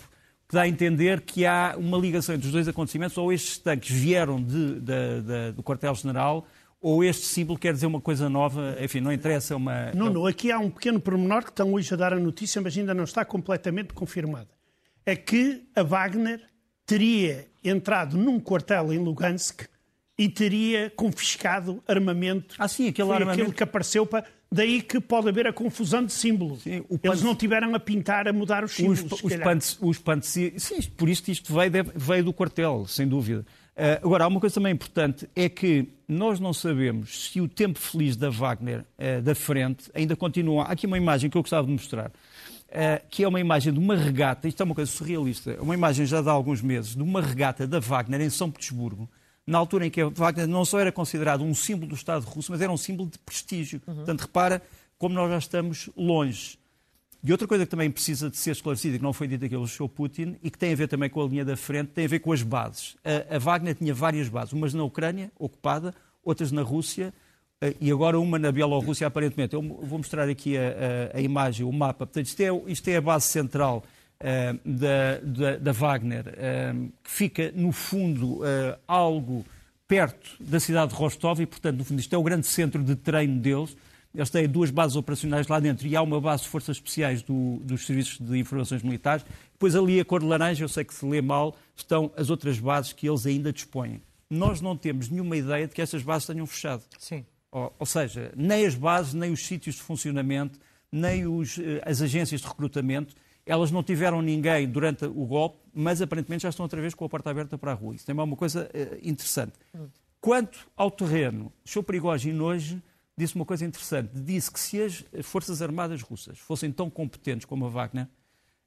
Que 0.48 0.54
dá 0.54 0.62
a 0.62 0.68
entender 0.68 1.22
que 1.22 1.44
há 1.44 1.74
uma 1.76 1.98
ligação 1.98 2.32
entre 2.32 2.46
os 2.46 2.52
dois 2.52 2.68
acontecimentos, 2.68 3.18
ou 3.18 3.32
estes 3.32 3.58
tanques 3.58 3.90
vieram 3.90 4.40
de- 4.40 4.74
da- 4.80 5.20
da- 5.20 5.50
do 5.50 5.60
quartel-general, 5.64 6.46
ou 6.80 7.02
este 7.02 7.24
símbolo 7.26 7.58
quer 7.58 7.72
dizer 7.72 7.86
uma 7.86 8.00
coisa 8.00 8.28
nova, 8.28 8.76
enfim, 8.80 9.00
não 9.00 9.12
interessa, 9.12 9.54
é 9.54 9.56
uma... 9.56 9.90
Não, 9.92 10.10
não, 10.10 10.26
aqui 10.26 10.52
há 10.52 10.58
um 10.58 10.70
pequeno 10.70 11.00
pormenor 11.00 11.42
que 11.42 11.50
estão 11.50 11.72
hoje 11.72 11.92
a 11.94 11.96
dar 11.96 12.12
a 12.12 12.18
notícia, 12.20 12.60
mas 12.60 12.76
ainda 12.76 12.94
não 12.94 13.04
está 13.04 13.24
completamente 13.24 13.92
confirmada. 13.94 14.48
É 15.04 15.16
que 15.16 15.62
a 15.74 15.82
Wagner 15.82 16.40
teria 16.84 17.46
entrado 17.64 18.16
num 18.16 18.38
quartel 18.38 18.92
em 18.92 18.98
Lugansk 18.98 19.62
e 20.18 20.28
teria 20.28 20.90
confiscado 20.94 21.82
armamento. 21.86 22.54
Ah, 22.58 22.68
sim, 22.68 22.88
aquele 22.88 23.08
Foi 23.08 23.16
armamento. 23.16 23.40
aquilo 23.42 23.54
que 23.56 23.62
apareceu 23.62 24.06
para. 24.06 24.24
Daí 24.50 24.80
que 24.80 25.00
pode 25.00 25.28
haver 25.28 25.46
a 25.48 25.52
confusão 25.52 26.04
de 26.04 26.12
símbolos. 26.12 26.62
Sim, 26.62 26.84
Eles 27.02 27.20
não 27.22 27.34
tiveram 27.34 27.74
a 27.74 27.80
pintar, 27.80 28.28
a 28.28 28.32
mudar 28.32 28.62
os 28.64 28.72
símbolos. 28.72 29.00
Os, 29.02 29.12
os, 29.12 29.22
os 29.80 30.26
sim, 30.62 30.82
por 30.96 31.08
isso 31.08 31.28
isto 31.30 31.52
veio, 31.52 31.70
deve- 31.70 31.90
veio 31.96 32.24
do 32.24 32.32
quartel, 32.32 32.86
sem 32.86 33.06
dúvida. 33.08 33.44
Ah, 33.76 34.00
agora, 34.02 34.24
há 34.24 34.26
uma 34.26 34.40
coisa 34.40 34.54
também 34.54 34.72
importante, 34.72 35.28
é 35.36 35.48
que 35.48 35.86
nós 36.08 36.40
não 36.40 36.54
sabemos 36.54 37.28
se 37.28 37.40
o 37.40 37.48
tempo 37.48 37.78
feliz 37.78 38.16
da 38.16 38.30
Wagner, 38.30 38.84
ah, 38.98 39.20
da 39.20 39.34
frente, 39.34 39.90
ainda 39.94 40.16
continua. 40.16 40.64
Há 40.64 40.72
aqui 40.72 40.86
uma 40.86 40.96
imagem 40.96 41.28
que 41.28 41.36
eu 41.36 41.42
gostava 41.42 41.66
de 41.66 41.72
mostrar, 41.72 42.10
ah, 42.72 43.02
que 43.10 43.22
é 43.22 43.28
uma 43.28 43.38
imagem 43.38 43.72
de 43.72 43.78
uma 43.78 43.94
regata, 43.94 44.48
isto 44.48 44.62
é 44.62 44.64
uma 44.64 44.74
coisa 44.74 44.90
surrealista, 44.90 45.52
é 45.52 45.60
uma 45.60 45.74
imagem 45.74 46.06
já 46.06 46.22
de 46.22 46.28
há 46.28 46.32
alguns 46.32 46.62
meses, 46.62 46.94
de 46.94 47.02
uma 47.02 47.20
regata 47.20 47.66
da 47.66 47.78
Wagner 47.78 48.22
em 48.22 48.30
São 48.30 48.50
Petersburgo, 48.50 49.08
na 49.46 49.58
altura 49.58 49.86
em 49.86 49.90
que 49.90 50.00
a 50.00 50.08
Wagner 50.08 50.48
não 50.48 50.64
só 50.64 50.80
era 50.80 50.90
considerado 50.90 51.44
um 51.44 51.54
símbolo 51.54 51.90
do 51.90 51.94
Estado 51.94 52.24
russo, 52.24 52.50
mas 52.50 52.60
era 52.62 52.72
um 52.72 52.76
símbolo 52.76 53.10
de 53.10 53.18
prestígio. 53.18 53.78
Portanto, 53.78 54.22
repara 54.22 54.60
como 54.98 55.14
nós 55.14 55.30
já 55.30 55.38
estamos 55.38 55.90
longe. 55.96 56.58
E 57.26 57.32
outra 57.32 57.48
coisa 57.48 57.64
que 57.64 57.70
também 57.70 57.90
precisa 57.90 58.30
de 58.30 58.36
ser 58.36 58.52
esclarecida, 58.52 58.96
que 58.98 59.02
não 59.02 59.12
foi 59.12 59.26
dita 59.26 59.46
aqui 59.46 59.54
pelo 59.54 59.66
Sr. 59.66 59.88
Putin, 59.88 60.36
e 60.42 60.48
que 60.50 60.56
tem 60.56 60.72
a 60.72 60.76
ver 60.76 60.86
também 60.86 61.10
com 61.10 61.20
a 61.22 61.26
linha 61.26 61.44
da 61.44 61.56
frente, 61.56 61.88
tem 61.88 62.04
a 62.04 62.08
ver 62.08 62.20
com 62.20 62.30
as 62.32 62.42
bases. 62.42 62.96
A, 63.04 63.34
a 63.34 63.38
Wagner 63.38 63.74
tinha 63.74 63.92
várias 63.92 64.28
bases, 64.28 64.52
umas 64.52 64.72
na 64.72 64.84
Ucrânia, 64.84 65.32
ocupada, 65.38 65.92
outras 66.24 66.52
na 66.52 66.62
Rússia, 66.62 67.12
eh, 67.60 67.74
e 67.80 67.90
agora 67.90 68.18
uma 68.20 68.38
na 68.38 68.52
Bielorrússia, 68.52 69.06
aparentemente. 69.08 69.54
Eu 69.54 69.62
vou 69.62 69.98
mostrar 69.98 70.28
aqui 70.28 70.56
a, 70.56 70.60
a- 71.14 71.18
a 71.18 71.20
imagem, 71.20 71.66
o 71.66 71.72
mapa. 71.72 72.06
Portanto, 72.06 72.26
isto 72.26 72.40
é, 72.40 72.48
isto 72.70 72.86
é 72.88 72.96
a 72.96 73.00
base 73.00 73.26
central 73.26 73.82
eh, 74.20 74.54
da, 74.64 75.18
da- 75.22 75.56
da 75.58 75.72
Wagner, 75.72 76.24
eh, 76.36 76.74
que 77.02 77.10
fica, 77.10 77.52
no 77.56 77.72
fundo, 77.72 78.40
eh, 78.46 78.78
algo 78.86 79.44
perto 79.88 80.30
da 80.38 80.60
cidade 80.60 80.92
de 80.92 80.96
Rostov, 80.98 81.40
e, 81.40 81.46
portanto, 81.46 81.78
no 81.78 81.84
fundo, 81.84 81.98
isto 82.00 82.14
é 82.14 82.18
o 82.18 82.22
grande 82.22 82.46
centro 82.46 82.82
de 82.84 82.94
treino 82.94 83.38
deles. 83.40 83.76
Eles 84.16 84.30
têm 84.30 84.48
duas 84.48 84.70
bases 84.70 84.96
operacionais 84.96 85.46
lá 85.46 85.60
dentro 85.60 85.86
e 85.86 85.94
há 85.94 86.00
uma 86.02 86.20
base 86.20 86.42
de 86.44 86.48
forças 86.48 86.78
especiais 86.78 87.22
do- 87.22 87.58
dos 87.62 87.84
serviços 87.86 88.18
de 88.18 88.38
informações 88.38 88.82
militares. 88.82 89.24
Depois 89.52 89.76
ali 89.76 90.00
a 90.00 90.04
cor 90.04 90.20
de 90.20 90.26
laranja, 90.26 90.64
eu 90.64 90.68
sei 90.68 90.84
que 90.84 90.94
se 90.94 91.04
lê 91.04 91.20
mal, 91.20 91.54
estão 91.76 92.10
as 92.16 92.30
outras 92.30 92.58
bases 92.58 92.92
que 92.92 93.08
eles 93.08 93.26
ainda 93.26 93.52
dispõem. 93.52 94.00
Nós 94.30 94.60
não 94.60 94.76
temos 94.76 95.08
nenhuma 95.10 95.36
ideia 95.36 95.68
de 95.68 95.74
que 95.74 95.82
essas 95.82 96.02
bases 96.02 96.26
tenham 96.26 96.46
fechado. 96.46 96.82
Sim. 96.98 97.24
Ou, 97.52 97.72
ou 97.78 97.86
seja, 97.86 98.32
nem 98.36 98.66
as 98.66 98.74
bases, 98.74 99.14
nem 99.14 99.30
os 99.32 99.44
sítios 99.46 99.76
de 99.76 99.82
funcionamento, 99.82 100.58
nem 100.90 101.26
os, 101.26 101.58
eh, 101.58 101.80
as 101.84 102.00
agências 102.02 102.40
de 102.40 102.46
recrutamento, 102.46 103.14
elas 103.44 103.70
não 103.70 103.82
tiveram 103.82 104.20
ninguém 104.22 104.66
durante 104.68 105.04
o 105.04 105.24
golpe, 105.26 105.58
mas 105.72 106.02
aparentemente 106.02 106.42
já 106.42 106.48
estão 106.48 106.64
outra 106.64 106.80
vez 106.80 106.94
com 106.94 107.04
a 107.04 107.08
porta 107.08 107.30
aberta 107.30 107.56
para 107.56 107.70
a 107.70 107.74
rua. 107.74 107.94
Isso 107.94 108.04
também 108.06 108.20
é 108.22 108.24
uma 108.24 108.36
coisa 108.36 108.68
eh, 108.74 108.98
interessante. 109.02 109.52
Quanto 110.20 110.58
ao 110.76 110.90
terreno, 110.90 111.52
o 111.64 111.68
Sr. 111.68 111.82
Prigogine 111.84 112.40
hoje 112.40 112.82
disse 113.16 113.34
uma 113.34 113.44
coisa 113.44 113.64
interessante. 113.64 114.10
Disse 114.14 114.50
que 114.50 114.60
se 114.60 114.82
as 114.82 115.04
Forças 115.22 115.62
Armadas 115.62 116.02
russas 116.02 116.38
fossem 116.38 116.70
tão 116.70 116.90
competentes 116.90 117.44
como 117.44 117.66
a 117.66 117.68
Wagner, 117.68 118.08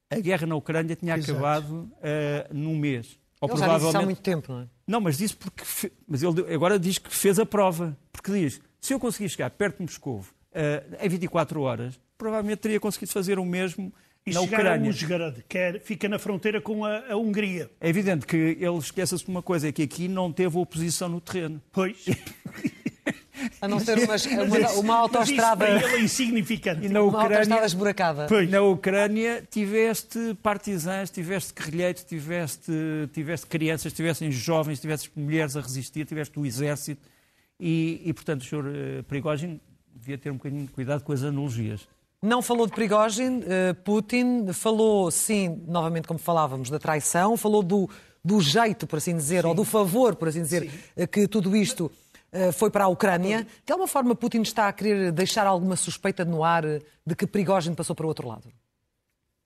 a 0.10 0.20
guerra 0.20 0.48
na 0.48 0.56
Ucrânia 0.56 0.96
tinha 0.96 1.16
Exato. 1.16 1.32
acabado 1.32 1.72
uh, 1.72 2.54
num 2.54 2.78
mês. 2.78 3.20
Ou 3.40 3.48
ele 3.48 3.58
provavelmente... 3.58 3.82
já 3.82 3.88
disse 3.88 3.98
há 3.98 4.02
muito 4.06 4.22
tempo, 4.22 4.52
não 4.52 4.62
é? 4.62 4.68
Não, 4.88 5.00
mas 5.00 5.18
disse 5.18 5.36
porque. 5.36 5.64
Fe... 5.64 5.92
Mas 6.08 6.24
ele 6.24 6.54
agora 6.54 6.80
diz 6.80 6.98
que 6.98 7.14
fez 7.14 7.40
a 7.40 7.46
prova. 7.46 7.98
Porque 8.12 8.32
diz: 8.32 8.60
se 8.82 8.94
eu 8.94 9.00
conseguir 9.00 9.30
chegar 9.30 9.50
perto 9.52 9.78
de 9.78 9.84
Moscou 9.84 10.20
uh, 10.20 10.26
em 11.00 11.10
24 11.10 11.62
horas, 11.62 12.00
provavelmente 12.18 12.60
teria 12.60 12.80
conseguido 12.80 13.12
fazer 13.12 13.40
o 13.40 13.46
mesmo 13.46 13.94
e 14.26 14.34
na 14.34 14.42
Ucrânia. 14.42 14.90
Uzgrad, 14.90 15.38
que 15.48 15.58
é, 15.58 15.80
fica 15.80 16.10
na 16.10 16.20
fronteira 16.20 16.62
com 16.62 16.86
a, 16.86 17.12
a, 17.12 17.16
Hungria. 17.16 17.70
É 17.80 17.90
evidente 17.90 18.26
que 18.26 18.36
ele 18.36 18.78
esquece-se 18.78 19.24
de 19.24 19.30
uma 19.30 19.42
coisa, 19.42 19.70
é 19.70 19.72
que 19.72 19.82
aqui 19.82 20.08
não 20.08 20.32
teve 20.32 20.58
oposição 20.58 21.10
no 21.10 21.22
terreno. 21.22 21.62
Pois. 21.72 22.06
A 23.62 23.68
não 23.68 23.80
ser 23.80 23.98
uma, 24.00 24.16
uma, 24.46 24.72
uma 24.80 24.96
autoestrada. 24.96 25.68
Mas 25.68 25.84
ele 25.84 25.94
é 25.96 26.02
insignificante. 26.02 26.86
E 26.86 26.90
na 26.90 27.02
Ucrânia, 27.02 27.66
esburacada. 27.66 28.26
Pois. 28.28 28.50
Na 28.50 28.62
Ucrânia 28.62 29.44
tiveste 29.50 30.38
partisãs, 30.42 31.10
tiveste 31.10 31.54
guerrilheiros, 31.54 32.04
tiveste, 32.04 32.72
tiveste 33.12 33.48
crianças, 33.48 33.94
tiveste 33.94 34.32
jovens, 34.32 34.80
tiveste 34.80 35.12
mulheres 35.16 35.56
a 35.58 35.62
resistir, 35.62 36.06
tiveste 36.06 36.40
o 36.40 36.46
exército. 36.46 37.02
E, 37.60 38.02
e 38.06 38.14
portanto, 38.14 38.42
o 38.42 38.46
senhor 38.46 38.66
uh, 38.66 39.04
Prigogine 39.04 39.60
devia 39.94 40.18
ter 40.18 40.32
um 40.32 40.36
bocadinho 40.36 40.66
de 40.66 40.72
cuidado 40.72 41.04
com 41.04 41.12
as 41.12 41.24
analogias. 41.24 41.88
Não 42.22 42.42
falou 42.42 42.66
de 42.66 42.74
Prigogine, 42.74 43.44
uh, 43.44 43.76
Putin 43.84 44.52
falou, 44.54 45.12
sim, 45.12 45.62
novamente 45.68 46.08
como 46.08 46.20
falávamos, 46.20 46.70
da 46.70 46.80
traição, 46.80 47.36
falou 47.36 47.62
do, 47.64 47.90
do 48.24 48.42
jeito, 48.42 48.88
por 48.88 48.98
assim 48.98 49.16
dizer, 49.16 49.42
sim. 49.42 49.48
ou 49.48 49.54
do 49.54 49.64
favor, 49.64 50.16
por 50.16 50.28
assim 50.28 50.42
dizer, 50.42 50.70
sim. 50.70 51.08
que 51.08 51.28
tudo 51.28 51.56
isto 51.56 51.86
uh, 51.86 51.92
foi 52.54 52.70
para 52.70 52.86
a 52.86 52.88
Ucrânia. 52.88 53.46
De 53.66 53.72
alguma 53.72 53.88
forma, 53.88 54.16
Putin 54.16 54.42
está 54.42 54.68
a 54.68 54.74
querer 54.74 55.12
deixar 55.12 55.48
alguma 55.48 55.76
suspeita 55.76 56.24
no 56.24 56.44
ar 56.44 56.64
de 56.64 57.16
que 57.16 57.26
Prigogine 57.26 57.76
passou 57.76 57.96
para 57.96 58.06
o 58.06 58.10
outro 58.10 58.28
lado? 58.28 58.52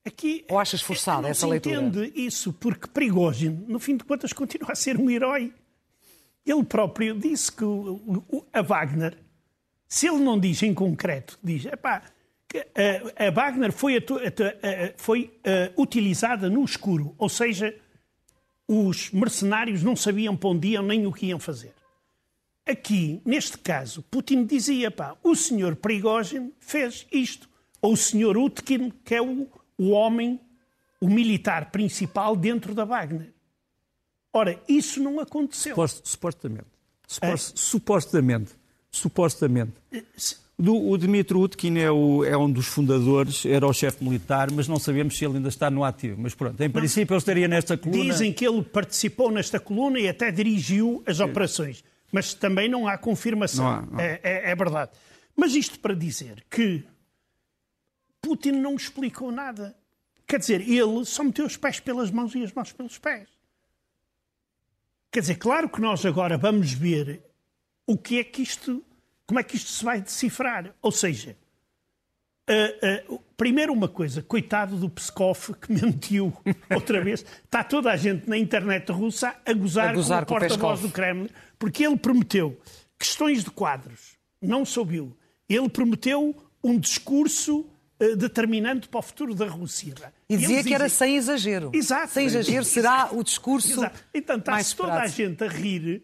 Aqui, 0.06 0.46
Ou 0.50 0.60
achas 0.60 0.82
forçada 0.82 1.30
essa 1.30 1.48
leitura? 1.48 1.82
entende 1.82 2.12
isso 2.14 2.52
porque 2.52 2.88
Prigogine, 2.88 3.66
no 3.68 3.80
fim 3.80 3.96
de 3.96 4.04
contas, 4.04 4.34
continua 4.34 4.74
a 4.74 4.76
ser 4.76 4.98
um 4.98 5.10
herói. 5.10 5.54
Ele 6.46 6.64
próprio 6.64 7.18
disse 7.18 7.50
que 7.50 7.64
o, 7.64 8.22
o, 8.30 8.46
a 8.52 8.62
Wagner, 8.62 9.18
se 9.88 10.08
ele 10.08 10.20
não 10.20 10.38
diz 10.38 10.62
em 10.62 10.74
concreto, 10.74 11.40
diz, 11.42 11.66
epá, 11.66 12.02
a, 13.18 13.28
a 13.28 13.32
Wagner 13.32 13.72
foi, 13.72 13.96
a, 13.96 14.00
a, 14.00 14.94
foi 14.98 15.32
utilizada 15.78 16.50
no 16.50 16.66
escuro, 16.66 17.16
ou 17.18 17.30
seja, 17.30 17.74
os 18.68 19.10
mercenários 19.12 19.84
não 19.84 19.96
sabiam 19.96 20.36
para 20.36 20.50
onde 20.50 20.68
iam 20.70 20.84
nem 20.84 21.08
o 21.08 21.14
que 21.14 21.28
iam 21.28 21.40
fazer. 21.40 21.74
Aqui, 22.66 23.22
neste 23.26 23.58
caso, 23.58 24.02
Putin 24.04 24.46
dizia, 24.46 24.90
pá, 24.90 25.18
o 25.22 25.36
senhor 25.36 25.76
Prigogine 25.76 26.54
fez 26.60 27.06
isto. 27.12 27.50
Ou 27.82 27.94
o 27.94 27.98
senhor 27.98 28.38
Utkin, 28.38 28.92
que 29.04 29.16
é 29.16 29.22
o, 29.22 29.48
o 29.78 29.90
homem, 29.90 30.40
o 31.02 31.10
militar 31.10 31.72
principal 31.72 32.36
dentro 32.36 32.74
da 32.74 32.86
Wagner. 32.86 33.34
Ora, 34.32 34.58
isso 34.68 35.02
não 35.02 35.20
aconteceu. 35.20 35.76
Supostamente. 36.04 36.68
Supost, 37.06 37.54
é? 37.54 37.58
Supostamente. 37.58 38.52
Supostamente. 38.90 39.74
Eh, 39.92 40.04
do, 40.58 40.90
o 40.90 40.98
Dmitry 40.98 41.38
Utkin 41.38 41.78
é, 41.78 41.92
o, 41.92 42.24
é, 42.24 42.38
um 42.38 42.50
dos 42.50 42.68
fundadores, 42.68 43.46
era 43.46 43.68
o 43.68 43.74
chefe 43.74 44.04
militar, 44.04 44.50
mas 44.52 44.68
não 44.68 44.80
sabemos 44.80 45.18
se 45.18 45.26
ele 45.26 45.36
ainda 45.36 45.50
está 45.50 45.70
no 45.70 45.84
ativo. 45.84 46.16
Mas 46.20 46.34
pronto, 46.34 46.62
em 46.62 46.70
princípio 46.70 47.14
ele 47.14 47.20
estaria 47.20 47.48
nesta 47.48 47.78
coluna. 47.78 48.04
Dizem 48.04 48.32
que 48.32 48.48
ele 48.48 48.62
participou 48.64 49.30
nesta 49.30 49.60
coluna 49.60 50.00
e 50.00 50.08
até 50.08 50.32
dirigiu 50.32 51.04
as 51.06 51.18
Sim. 51.18 51.24
operações. 51.24 51.84
Mas 52.14 52.32
também 52.36 52.70
não 52.70 52.88
há 52.88 52.96
confirmação. 52.96 53.66
Não 53.66 53.72
há, 53.72 53.82
não. 53.82 54.00
É, 54.00 54.20
é, 54.22 54.52
é 54.52 54.56
verdade. 54.56 54.92
Mas 55.36 55.56
isto 55.56 55.80
para 55.80 55.96
dizer 55.96 56.46
que 56.48 56.86
Putin 58.22 58.52
não 58.52 58.76
explicou 58.76 59.32
nada. 59.32 59.76
Quer 60.28 60.38
dizer, 60.38 60.62
ele 60.62 61.04
só 61.06 61.24
meteu 61.24 61.44
os 61.44 61.58
pés 61.58 61.80
pelas 61.80 62.12
mãos 62.12 62.36
e 62.36 62.44
as 62.44 62.54
mãos 62.54 62.72
pelos 62.72 63.00
pés. 63.00 63.28
Quer 65.12 65.22
dizer, 65.22 65.36
claro 65.36 65.68
que 65.68 65.82
nós 65.82 66.06
agora 66.06 66.38
vamos 66.38 66.72
ver 66.72 67.24
o 67.88 67.98
que 67.98 68.20
é 68.20 68.24
que 68.24 68.44
isto, 68.44 68.86
como 69.26 69.40
é 69.40 69.44
que 69.44 69.56
isto 69.56 69.72
se 69.72 69.84
vai 69.84 70.00
decifrar. 70.00 70.76
Ou 70.84 70.92
seja, 70.92 71.36
uh, 72.50 73.14
uh, 73.14 73.24
primeiro 73.38 73.74
uma 73.74 73.88
coisa, 73.88 74.22
coitado 74.22 74.78
do 74.78 74.90
Pskov 74.90 75.54
que 75.62 75.72
mentiu 75.74 76.34
outra 76.74 77.02
vez. 77.02 77.26
Está 77.44 77.64
toda 77.64 77.92
a 77.92 77.98
gente 77.98 78.30
na 78.30 78.38
internet 78.38 78.92
russa 78.92 79.36
a 79.46 79.54
gozar, 79.54 79.90
a 79.90 79.94
gozar 79.94 80.26
com 80.26 80.36
o 80.36 80.40
porta-voz 80.40 80.82
do 80.82 80.90
Kremlin, 80.90 81.30
porque 81.58 81.86
ele 81.86 81.98
prometeu 81.98 82.60
questões 82.98 83.44
de 83.44 83.52
quadros, 83.52 84.18
não 84.42 84.66
soubiu. 84.66 85.16
Ele 85.48 85.70
prometeu 85.70 86.36
um 86.64 86.80
discurso 86.80 87.70
uh, 88.02 88.16
determinante 88.16 88.88
para 88.88 89.00
o 89.00 89.04
futuro 89.04 89.36
da 89.36 89.48
Rússia. 89.48 89.94
E 90.30 90.38
dizia 90.38 90.64
que 90.64 90.74
era 90.74 90.90
sem 90.90 91.16
exagero. 91.16 91.72
Exato. 91.74 92.14
Sem 92.14 92.26
exagero 92.26 92.64
será 92.64 93.10
o 93.12 93.24
discurso. 93.24 93.72
Exato. 93.72 94.04
Então 94.14 94.38
está-se 94.38 94.76
toda 94.76 95.02
a 95.02 95.08
gente 95.08 95.44
a 95.44 95.48
rir, 95.48 96.04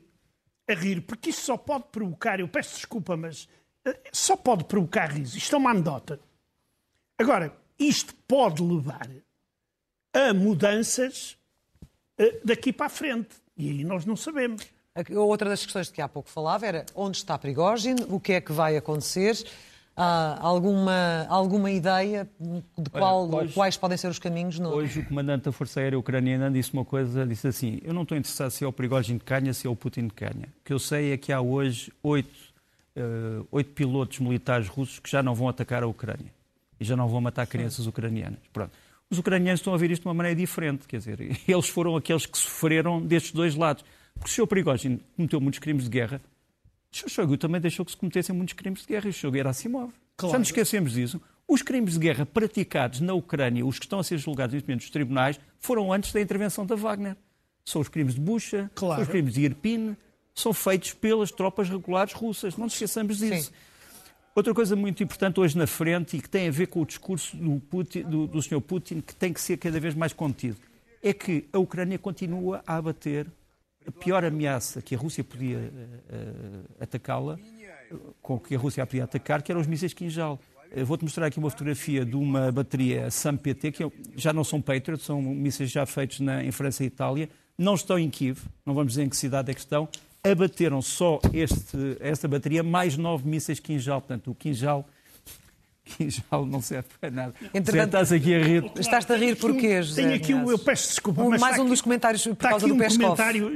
a 0.70 0.74
rir, 0.74 1.02
porque 1.02 1.30
isso 1.30 1.42
só 1.42 1.58
pode 1.58 1.86
provocar, 1.92 2.40
eu 2.40 2.48
peço 2.48 2.76
desculpa, 2.76 3.16
mas 3.16 3.48
só 4.12 4.36
pode 4.36 4.66
provocar 4.66 5.08
riso. 5.08 5.38
Isto 5.38 5.56
é 5.56 5.60
uma 5.60 5.72
anedota. 5.72 6.20
Agora, 7.20 7.54
isto 7.78 8.16
pode 8.26 8.64
levar 8.64 9.10
a 10.14 10.34
mudanças 10.34 11.38
uh, 12.18 12.40
daqui 12.46 12.72
para 12.72 12.86
a 12.86 12.90
frente. 12.90 13.36
E 13.58 13.70
aí 13.70 13.84
nós 13.84 14.06
não 14.06 14.16
sabemos. 14.16 14.66
Outra 15.12 15.50
das 15.50 15.64
questões 15.64 15.88
de 15.88 15.94
que 15.94 16.02
há 16.02 16.08
pouco 16.08 16.30
falava 16.30 16.66
era 16.66 16.86
onde 16.96 17.18
está 17.18 17.38
Prigogine, 17.38 18.06
o 18.08 18.22
que 18.22 18.34
é 18.34 18.42
que 18.42 18.54
vai 18.54 18.78
acontecer. 18.78 19.36
Há 19.98 20.40
alguma, 20.40 21.26
alguma 21.28 21.70
ideia 21.70 22.30
de 22.78 22.90
qual, 22.90 23.28
Olha, 23.28 23.44
hoje, 23.44 23.54
quais 23.54 23.76
podem 23.76 23.98
ser 23.98 24.08
os 24.08 24.18
caminhos? 24.18 24.58
No... 24.58 24.70
Hoje 24.70 25.02
o 25.02 25.06
comandante 25.06 25.44
da 25.44 25.52
Força 25.52 25.82
Aérea 25.82 26.00
Ucraniana 26.00 26.50
disse 26.50 26.72
uma 26.72 26.86
coisa, 26.86 27.28
disse 27.28 27.50
assim, 27.50 27.82
eu 27.84 27.94
não 27.94 28.04
estou 28.04 28.18
interessado 28.18 28.50
se 28.50 28.64
é 28.64 28.68
o 28.68 28.72
Prigogine 28.72 29.20
de 29.20 29.26
Canha, 29.26 29.54
se 29.54 29.68
é 29.68 29.70
o 29.70 29.76
Putin 29.76 30.08
de 30.08 30.14
Canha. 30.14 30.48
O 30.62 30.64
que 30.64 30.72
eu 30.72 30.80
sei 30.80 31.12
é 31.12 31.18
que 31.18 31.34
há 31.34 31.42
hoje 31.42 31.92
oito, 32.02 32.34
uh, 32.96 33.46
oito 33.52 33.72
pilotos 33.72 34.20
militares 34.20 34.70
russos 34.70 35.00
que 35.00 35.12
já 35.12 35.22
não 35.22 35.36
vão 35.36 35.50
atacar 35.50 35.84
a 35.84 35.88
Ucrânia 35.88 36.39
e 36.80 36.86
já 36.86 36.96
não 36.96 37.08
vão 37.08 37.22
matar 37.22 37.46
crianças 37.48 37.88
ucranianas. 37.88 38.40
Pronto. 38.54 38.72
Os 39.10 39.18
ucranianos 39.18 39.60
estão 39.60 39.74
a 39.74 39.78
ver 39.78 39.92
isto 39.92 40.04
de 40.04 40.08
uma 40.08 40.14
maneira 40.14 40.40
diferente, 40.40 40.88
quer 40.88 40.98
dizer, 40.98 41.20
eles 41.48 41.68
foram 41.68 41.96
aqueles 41.96 42.26
que 42.26 42.38
sofreram 42.38 43.02
destes 43.02 43.32
dois 43.32 43.56
lados. 43.56 43.84
Porque 44.14 44.30
o 44.30 44.34
Sr. 44.34 44.48
Prigogine 44.48 45.02
cometeu 45.16 45.40
muitos 45.42 45.60
crimes 45.60 45.86
de 45.86 45.90
guerra, 45.90 46.22
Shoigu 46.92 47.38
também 47.38 47.62
deixou 47.62 47.86
que 47.86 47.92
se 47.92 47.98
cometessem 47.98 48.36
muitos 48.36 48.54
crimes 48.54 48.82
de 48.82 48.88
guerra 48.88 49.10
e 49.10 49.14
Shoigu 49.14 49.38
era 49.38 49.50
Asimov. 49.50 49.92
Claro. 50.18 50.34
Já 50.34 50.40
nos 50.40 50.48
esquecemos 50.48 50.94
disso. 50.94 51.22
Os 51.48 51.62
crimes 51.62 51.94
de 51.94 52.00
guerra 52.00 52.26
praticados 52.26 53.00
na 53.00 53.14
Ucrânia, 53.14 53.66
os 53.66 53.80
que 53.80 53.86
estão 53.86 54.00
a 54.00 54.04
ser 54.04 54.18
julgados 54.18 54.54
neste 54.54 54.68
momento 54.68 54.82
nos 54.82 54.90
tribunais, 54.90 55.40
foram 55.58 55.92
antes 55.92 56.12
da 56.12 56.22
intervenção 56.22 56.66
da 56.66 56.76
Wagner. 56.76 57.16
São 57.66 57.82
os 57.82 57.88
crimes 57.88 58.16
de 58.16 58.22
Bucha, 58.22 58.70
claro. 58.76 58.96
são 58.96 59.04
os 59.04 59.10
crimes 59.10 59.34
de 59.34 59.42
Irpin, 59.42 59.96
são 60.34 60.54
feitos 60.54 60.94
pelas 60.94 61.32
tropas 61.32 61.70
regulares 61.70 62.14
russas. 62.14 62.56
Não 62.58 62.66
nos 62.66 62.74
esqueçamos 62.74 63.18
disso. 63.18 63.50
Sim. 63.50 63.54
Outra 64.36 64.54
coisa 64.54 64.76
muito 64.76 65.04
importante 65.04 65.40
hoje 65.40 65.58
na 65.58 65.68
frente 65.68 66.18
e 66.18 66.22
que 66.22 66.30
tem 66.30 66.48
a 66.48 66.52
ver 66.52 66.68
com 66.68 66.82
o 66.82 66.86
discurso 66.86 67.36
do, 67.36 67.60
Putin, 67.60 68.04
do, 68.04 68.28
do 68.28 68.42
Sr. 68.42 68.62
Putin, 68.62 69.02
que 69.02 69.16
tem 69.16 69.34
que 69.34 69.42
ser 69.42 69.58
cada 69.58 69.80
vez 69.80 69.96
mais 69.96 70.14
contido, 70.14 70.58
é 71.02 71.14
que 71.14 71.48
a 71.52 71.60
Ucrânia 71.60 71.98
continua 71.98 72.62
a 72.66 72.76
abater 72.78 73.28
a 73.88 73.92
pior 73.92 74.24
ameaça 74.24 74.82
que 74.82 74.94
a 74.94 74.98
Rússia 74.98 75.24
podia 75.24 75.58
uh, 75.58 76.84
atacá-la, 76.84 77.40
com 78.22 78.40
que 78.40 78.56
a 78.56 78.60
Rússia 78.60 78.86
podia 78.86 79.06
atacar, 79.06 79.42
que 79.42 79.52
eram 79.52 79.62
os 79.62 79.68
mísseis 79.68 79.94
Kinjal. 79.94 80.40
Vou-te 80.86 81.04
mostrar 81.04 81.26
aqui 81.26 81.40
uma 81.40 81.50
fotografia 81.50 82.06
de 82.06 82.16
uma 82.16 82.52
bateria 82.52 83.10
SAM-PT, 83.10 83.72
que 83.72 83.92
já 84.16 84.32
não 84.32 84.44
são 84.44 84.62
Patriot, 84.62 85.02
são 85.04 85.20
mísseis 85.20 85.72
já 85.72 85.84
feitos 85.88 86.20
na, 86.20 86.44
em 86.44 86.52
França 86.52 86.84
e 86.84 86.88
Itália, 86.88 87.28
não 87.58 87.74
estão 87.74 87.98
em 87.98 88.08
Kiev, 88.08 88.44
não 88.64 88.76
vamos 88.76 88.92
dizer 88.92 89.04
em 89.04 89.10
que 89.10 89.18
cidade 89.18 89.50
é 89.50 89.54
que 89.56 89.60
estão, 89.60 89.90
abateram 90.24 90.82
só 90.82 91.20
este, 91.34 91.98
esta 92.00 92.28
bateria 92.28 92.64
mais 92.64 92.98
nove 92.98 93.28
mísseis 93.28 93.60
Kinjal, 93.60 94.02
portanto 94.02 94.32
o 94.32 94.36
Kinjal 94.36 94.88
Quinjal 95.98 96.46
não 96.46 96.62
serve 96.62 96.88
para 97.00 97.10
nada. 97.10 97.34
Entretanto, 97.54 97.88
estás 97.88 98.12
aqui 98.12 98.36
a 98.36 98.44
rir. 98.44 98.72
Estás-te 98.78 99.12
a 99.12 99.16
rir 99.16 99.36
porquê, 99.36 99.82
José? 99.82 100.04
Tenho 100.04 100.16
aqui, 100.16 100.34
um, 100.34 100.50
eu 100.50 100.60
peço 100.60 100.90
desculpa, 100.90 101.24
um, 101.24 101.38
mais 101.38 101.58
um 101.60 101.66
dos 101.66 101.82
comentários 101.82 102.24
por 102.24 102.36
causa 102.36 102.68
do 102.68 102.76
Peskov. 102.76 103.04
um 103.04 103.06
comentário 103.06 103.54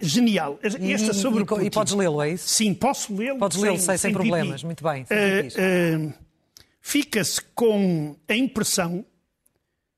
genial. 0.00 0.58
Este 0.62 1.14
sobre 1.14 1.42
e, 1.42 1.66
e 1.66 1.70
podes 1.70 1.92
lê-lo, 1.94 2.22
é 2.22 2.30
isso? 2.30 2.48
Sim, 2.48 2.74
posso 2.74 3.14
lê-lo. 3.14 3.38
Podes 3.38 3.58
lê-lo 3.58 3.76
sem, 3.78 3.86
sem, 3.86 3.98
sem 3.98 4.12
problemas. 4.12 4.62
Muito 4.62 4.84
bem. 4.84 5.04
Uh, 5.04 6.08
uh, 6.08 6.14
Fica-se 6.80 7.40
com 7.54 8.16
a 8.28 8.34
impressão 8.34 9.04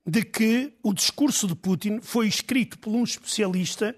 de 0.05 0.23
que 0.23 0.73
o 0.83 0.93
discurso 0.93 1.47
de 1.47 1.55
Putin 1.55 1.99
foi 2.01 2.27
escrito 2.27 2.77
por 2.77 2.93
um 2.93 3.03
especialista 3.03 3.95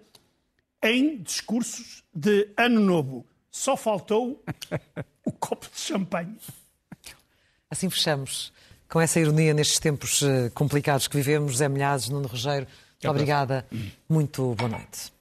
em 0.85 1.17
discursos 1.17 2.03
de 2.13 2.47
Ano 2.55 2.79
Novo. 2.79 3.25
Só 3.49 3.75
faltou 3.75 4.43
o 5.25 5.31
copo 5.33 5.67
de 5.73 5.79
champanhe. 5.79 6.37
Assim 7.69 7.89
fechamos 7.89 8.53
com 8.87 9.01
essa 9.01 9.19
ironia 9.19 9.53
nestes 9.53 9.79
tempos 9.79 10.21
eh, 10.21 10.51
complicados 10.53 11.07
que 11.07 11.17
vivemos. 11.17 11.53
José 11.53 11.67
Milhazes, 11.67 12.09
Nuno 12.09 12.27
Rogério, 12.27 12.67
muito 12.91 13.09
obrigada. 13.09 13.65
Muito 14.07 14.53
boa 14.55 14.69
noite. 14.69 15.14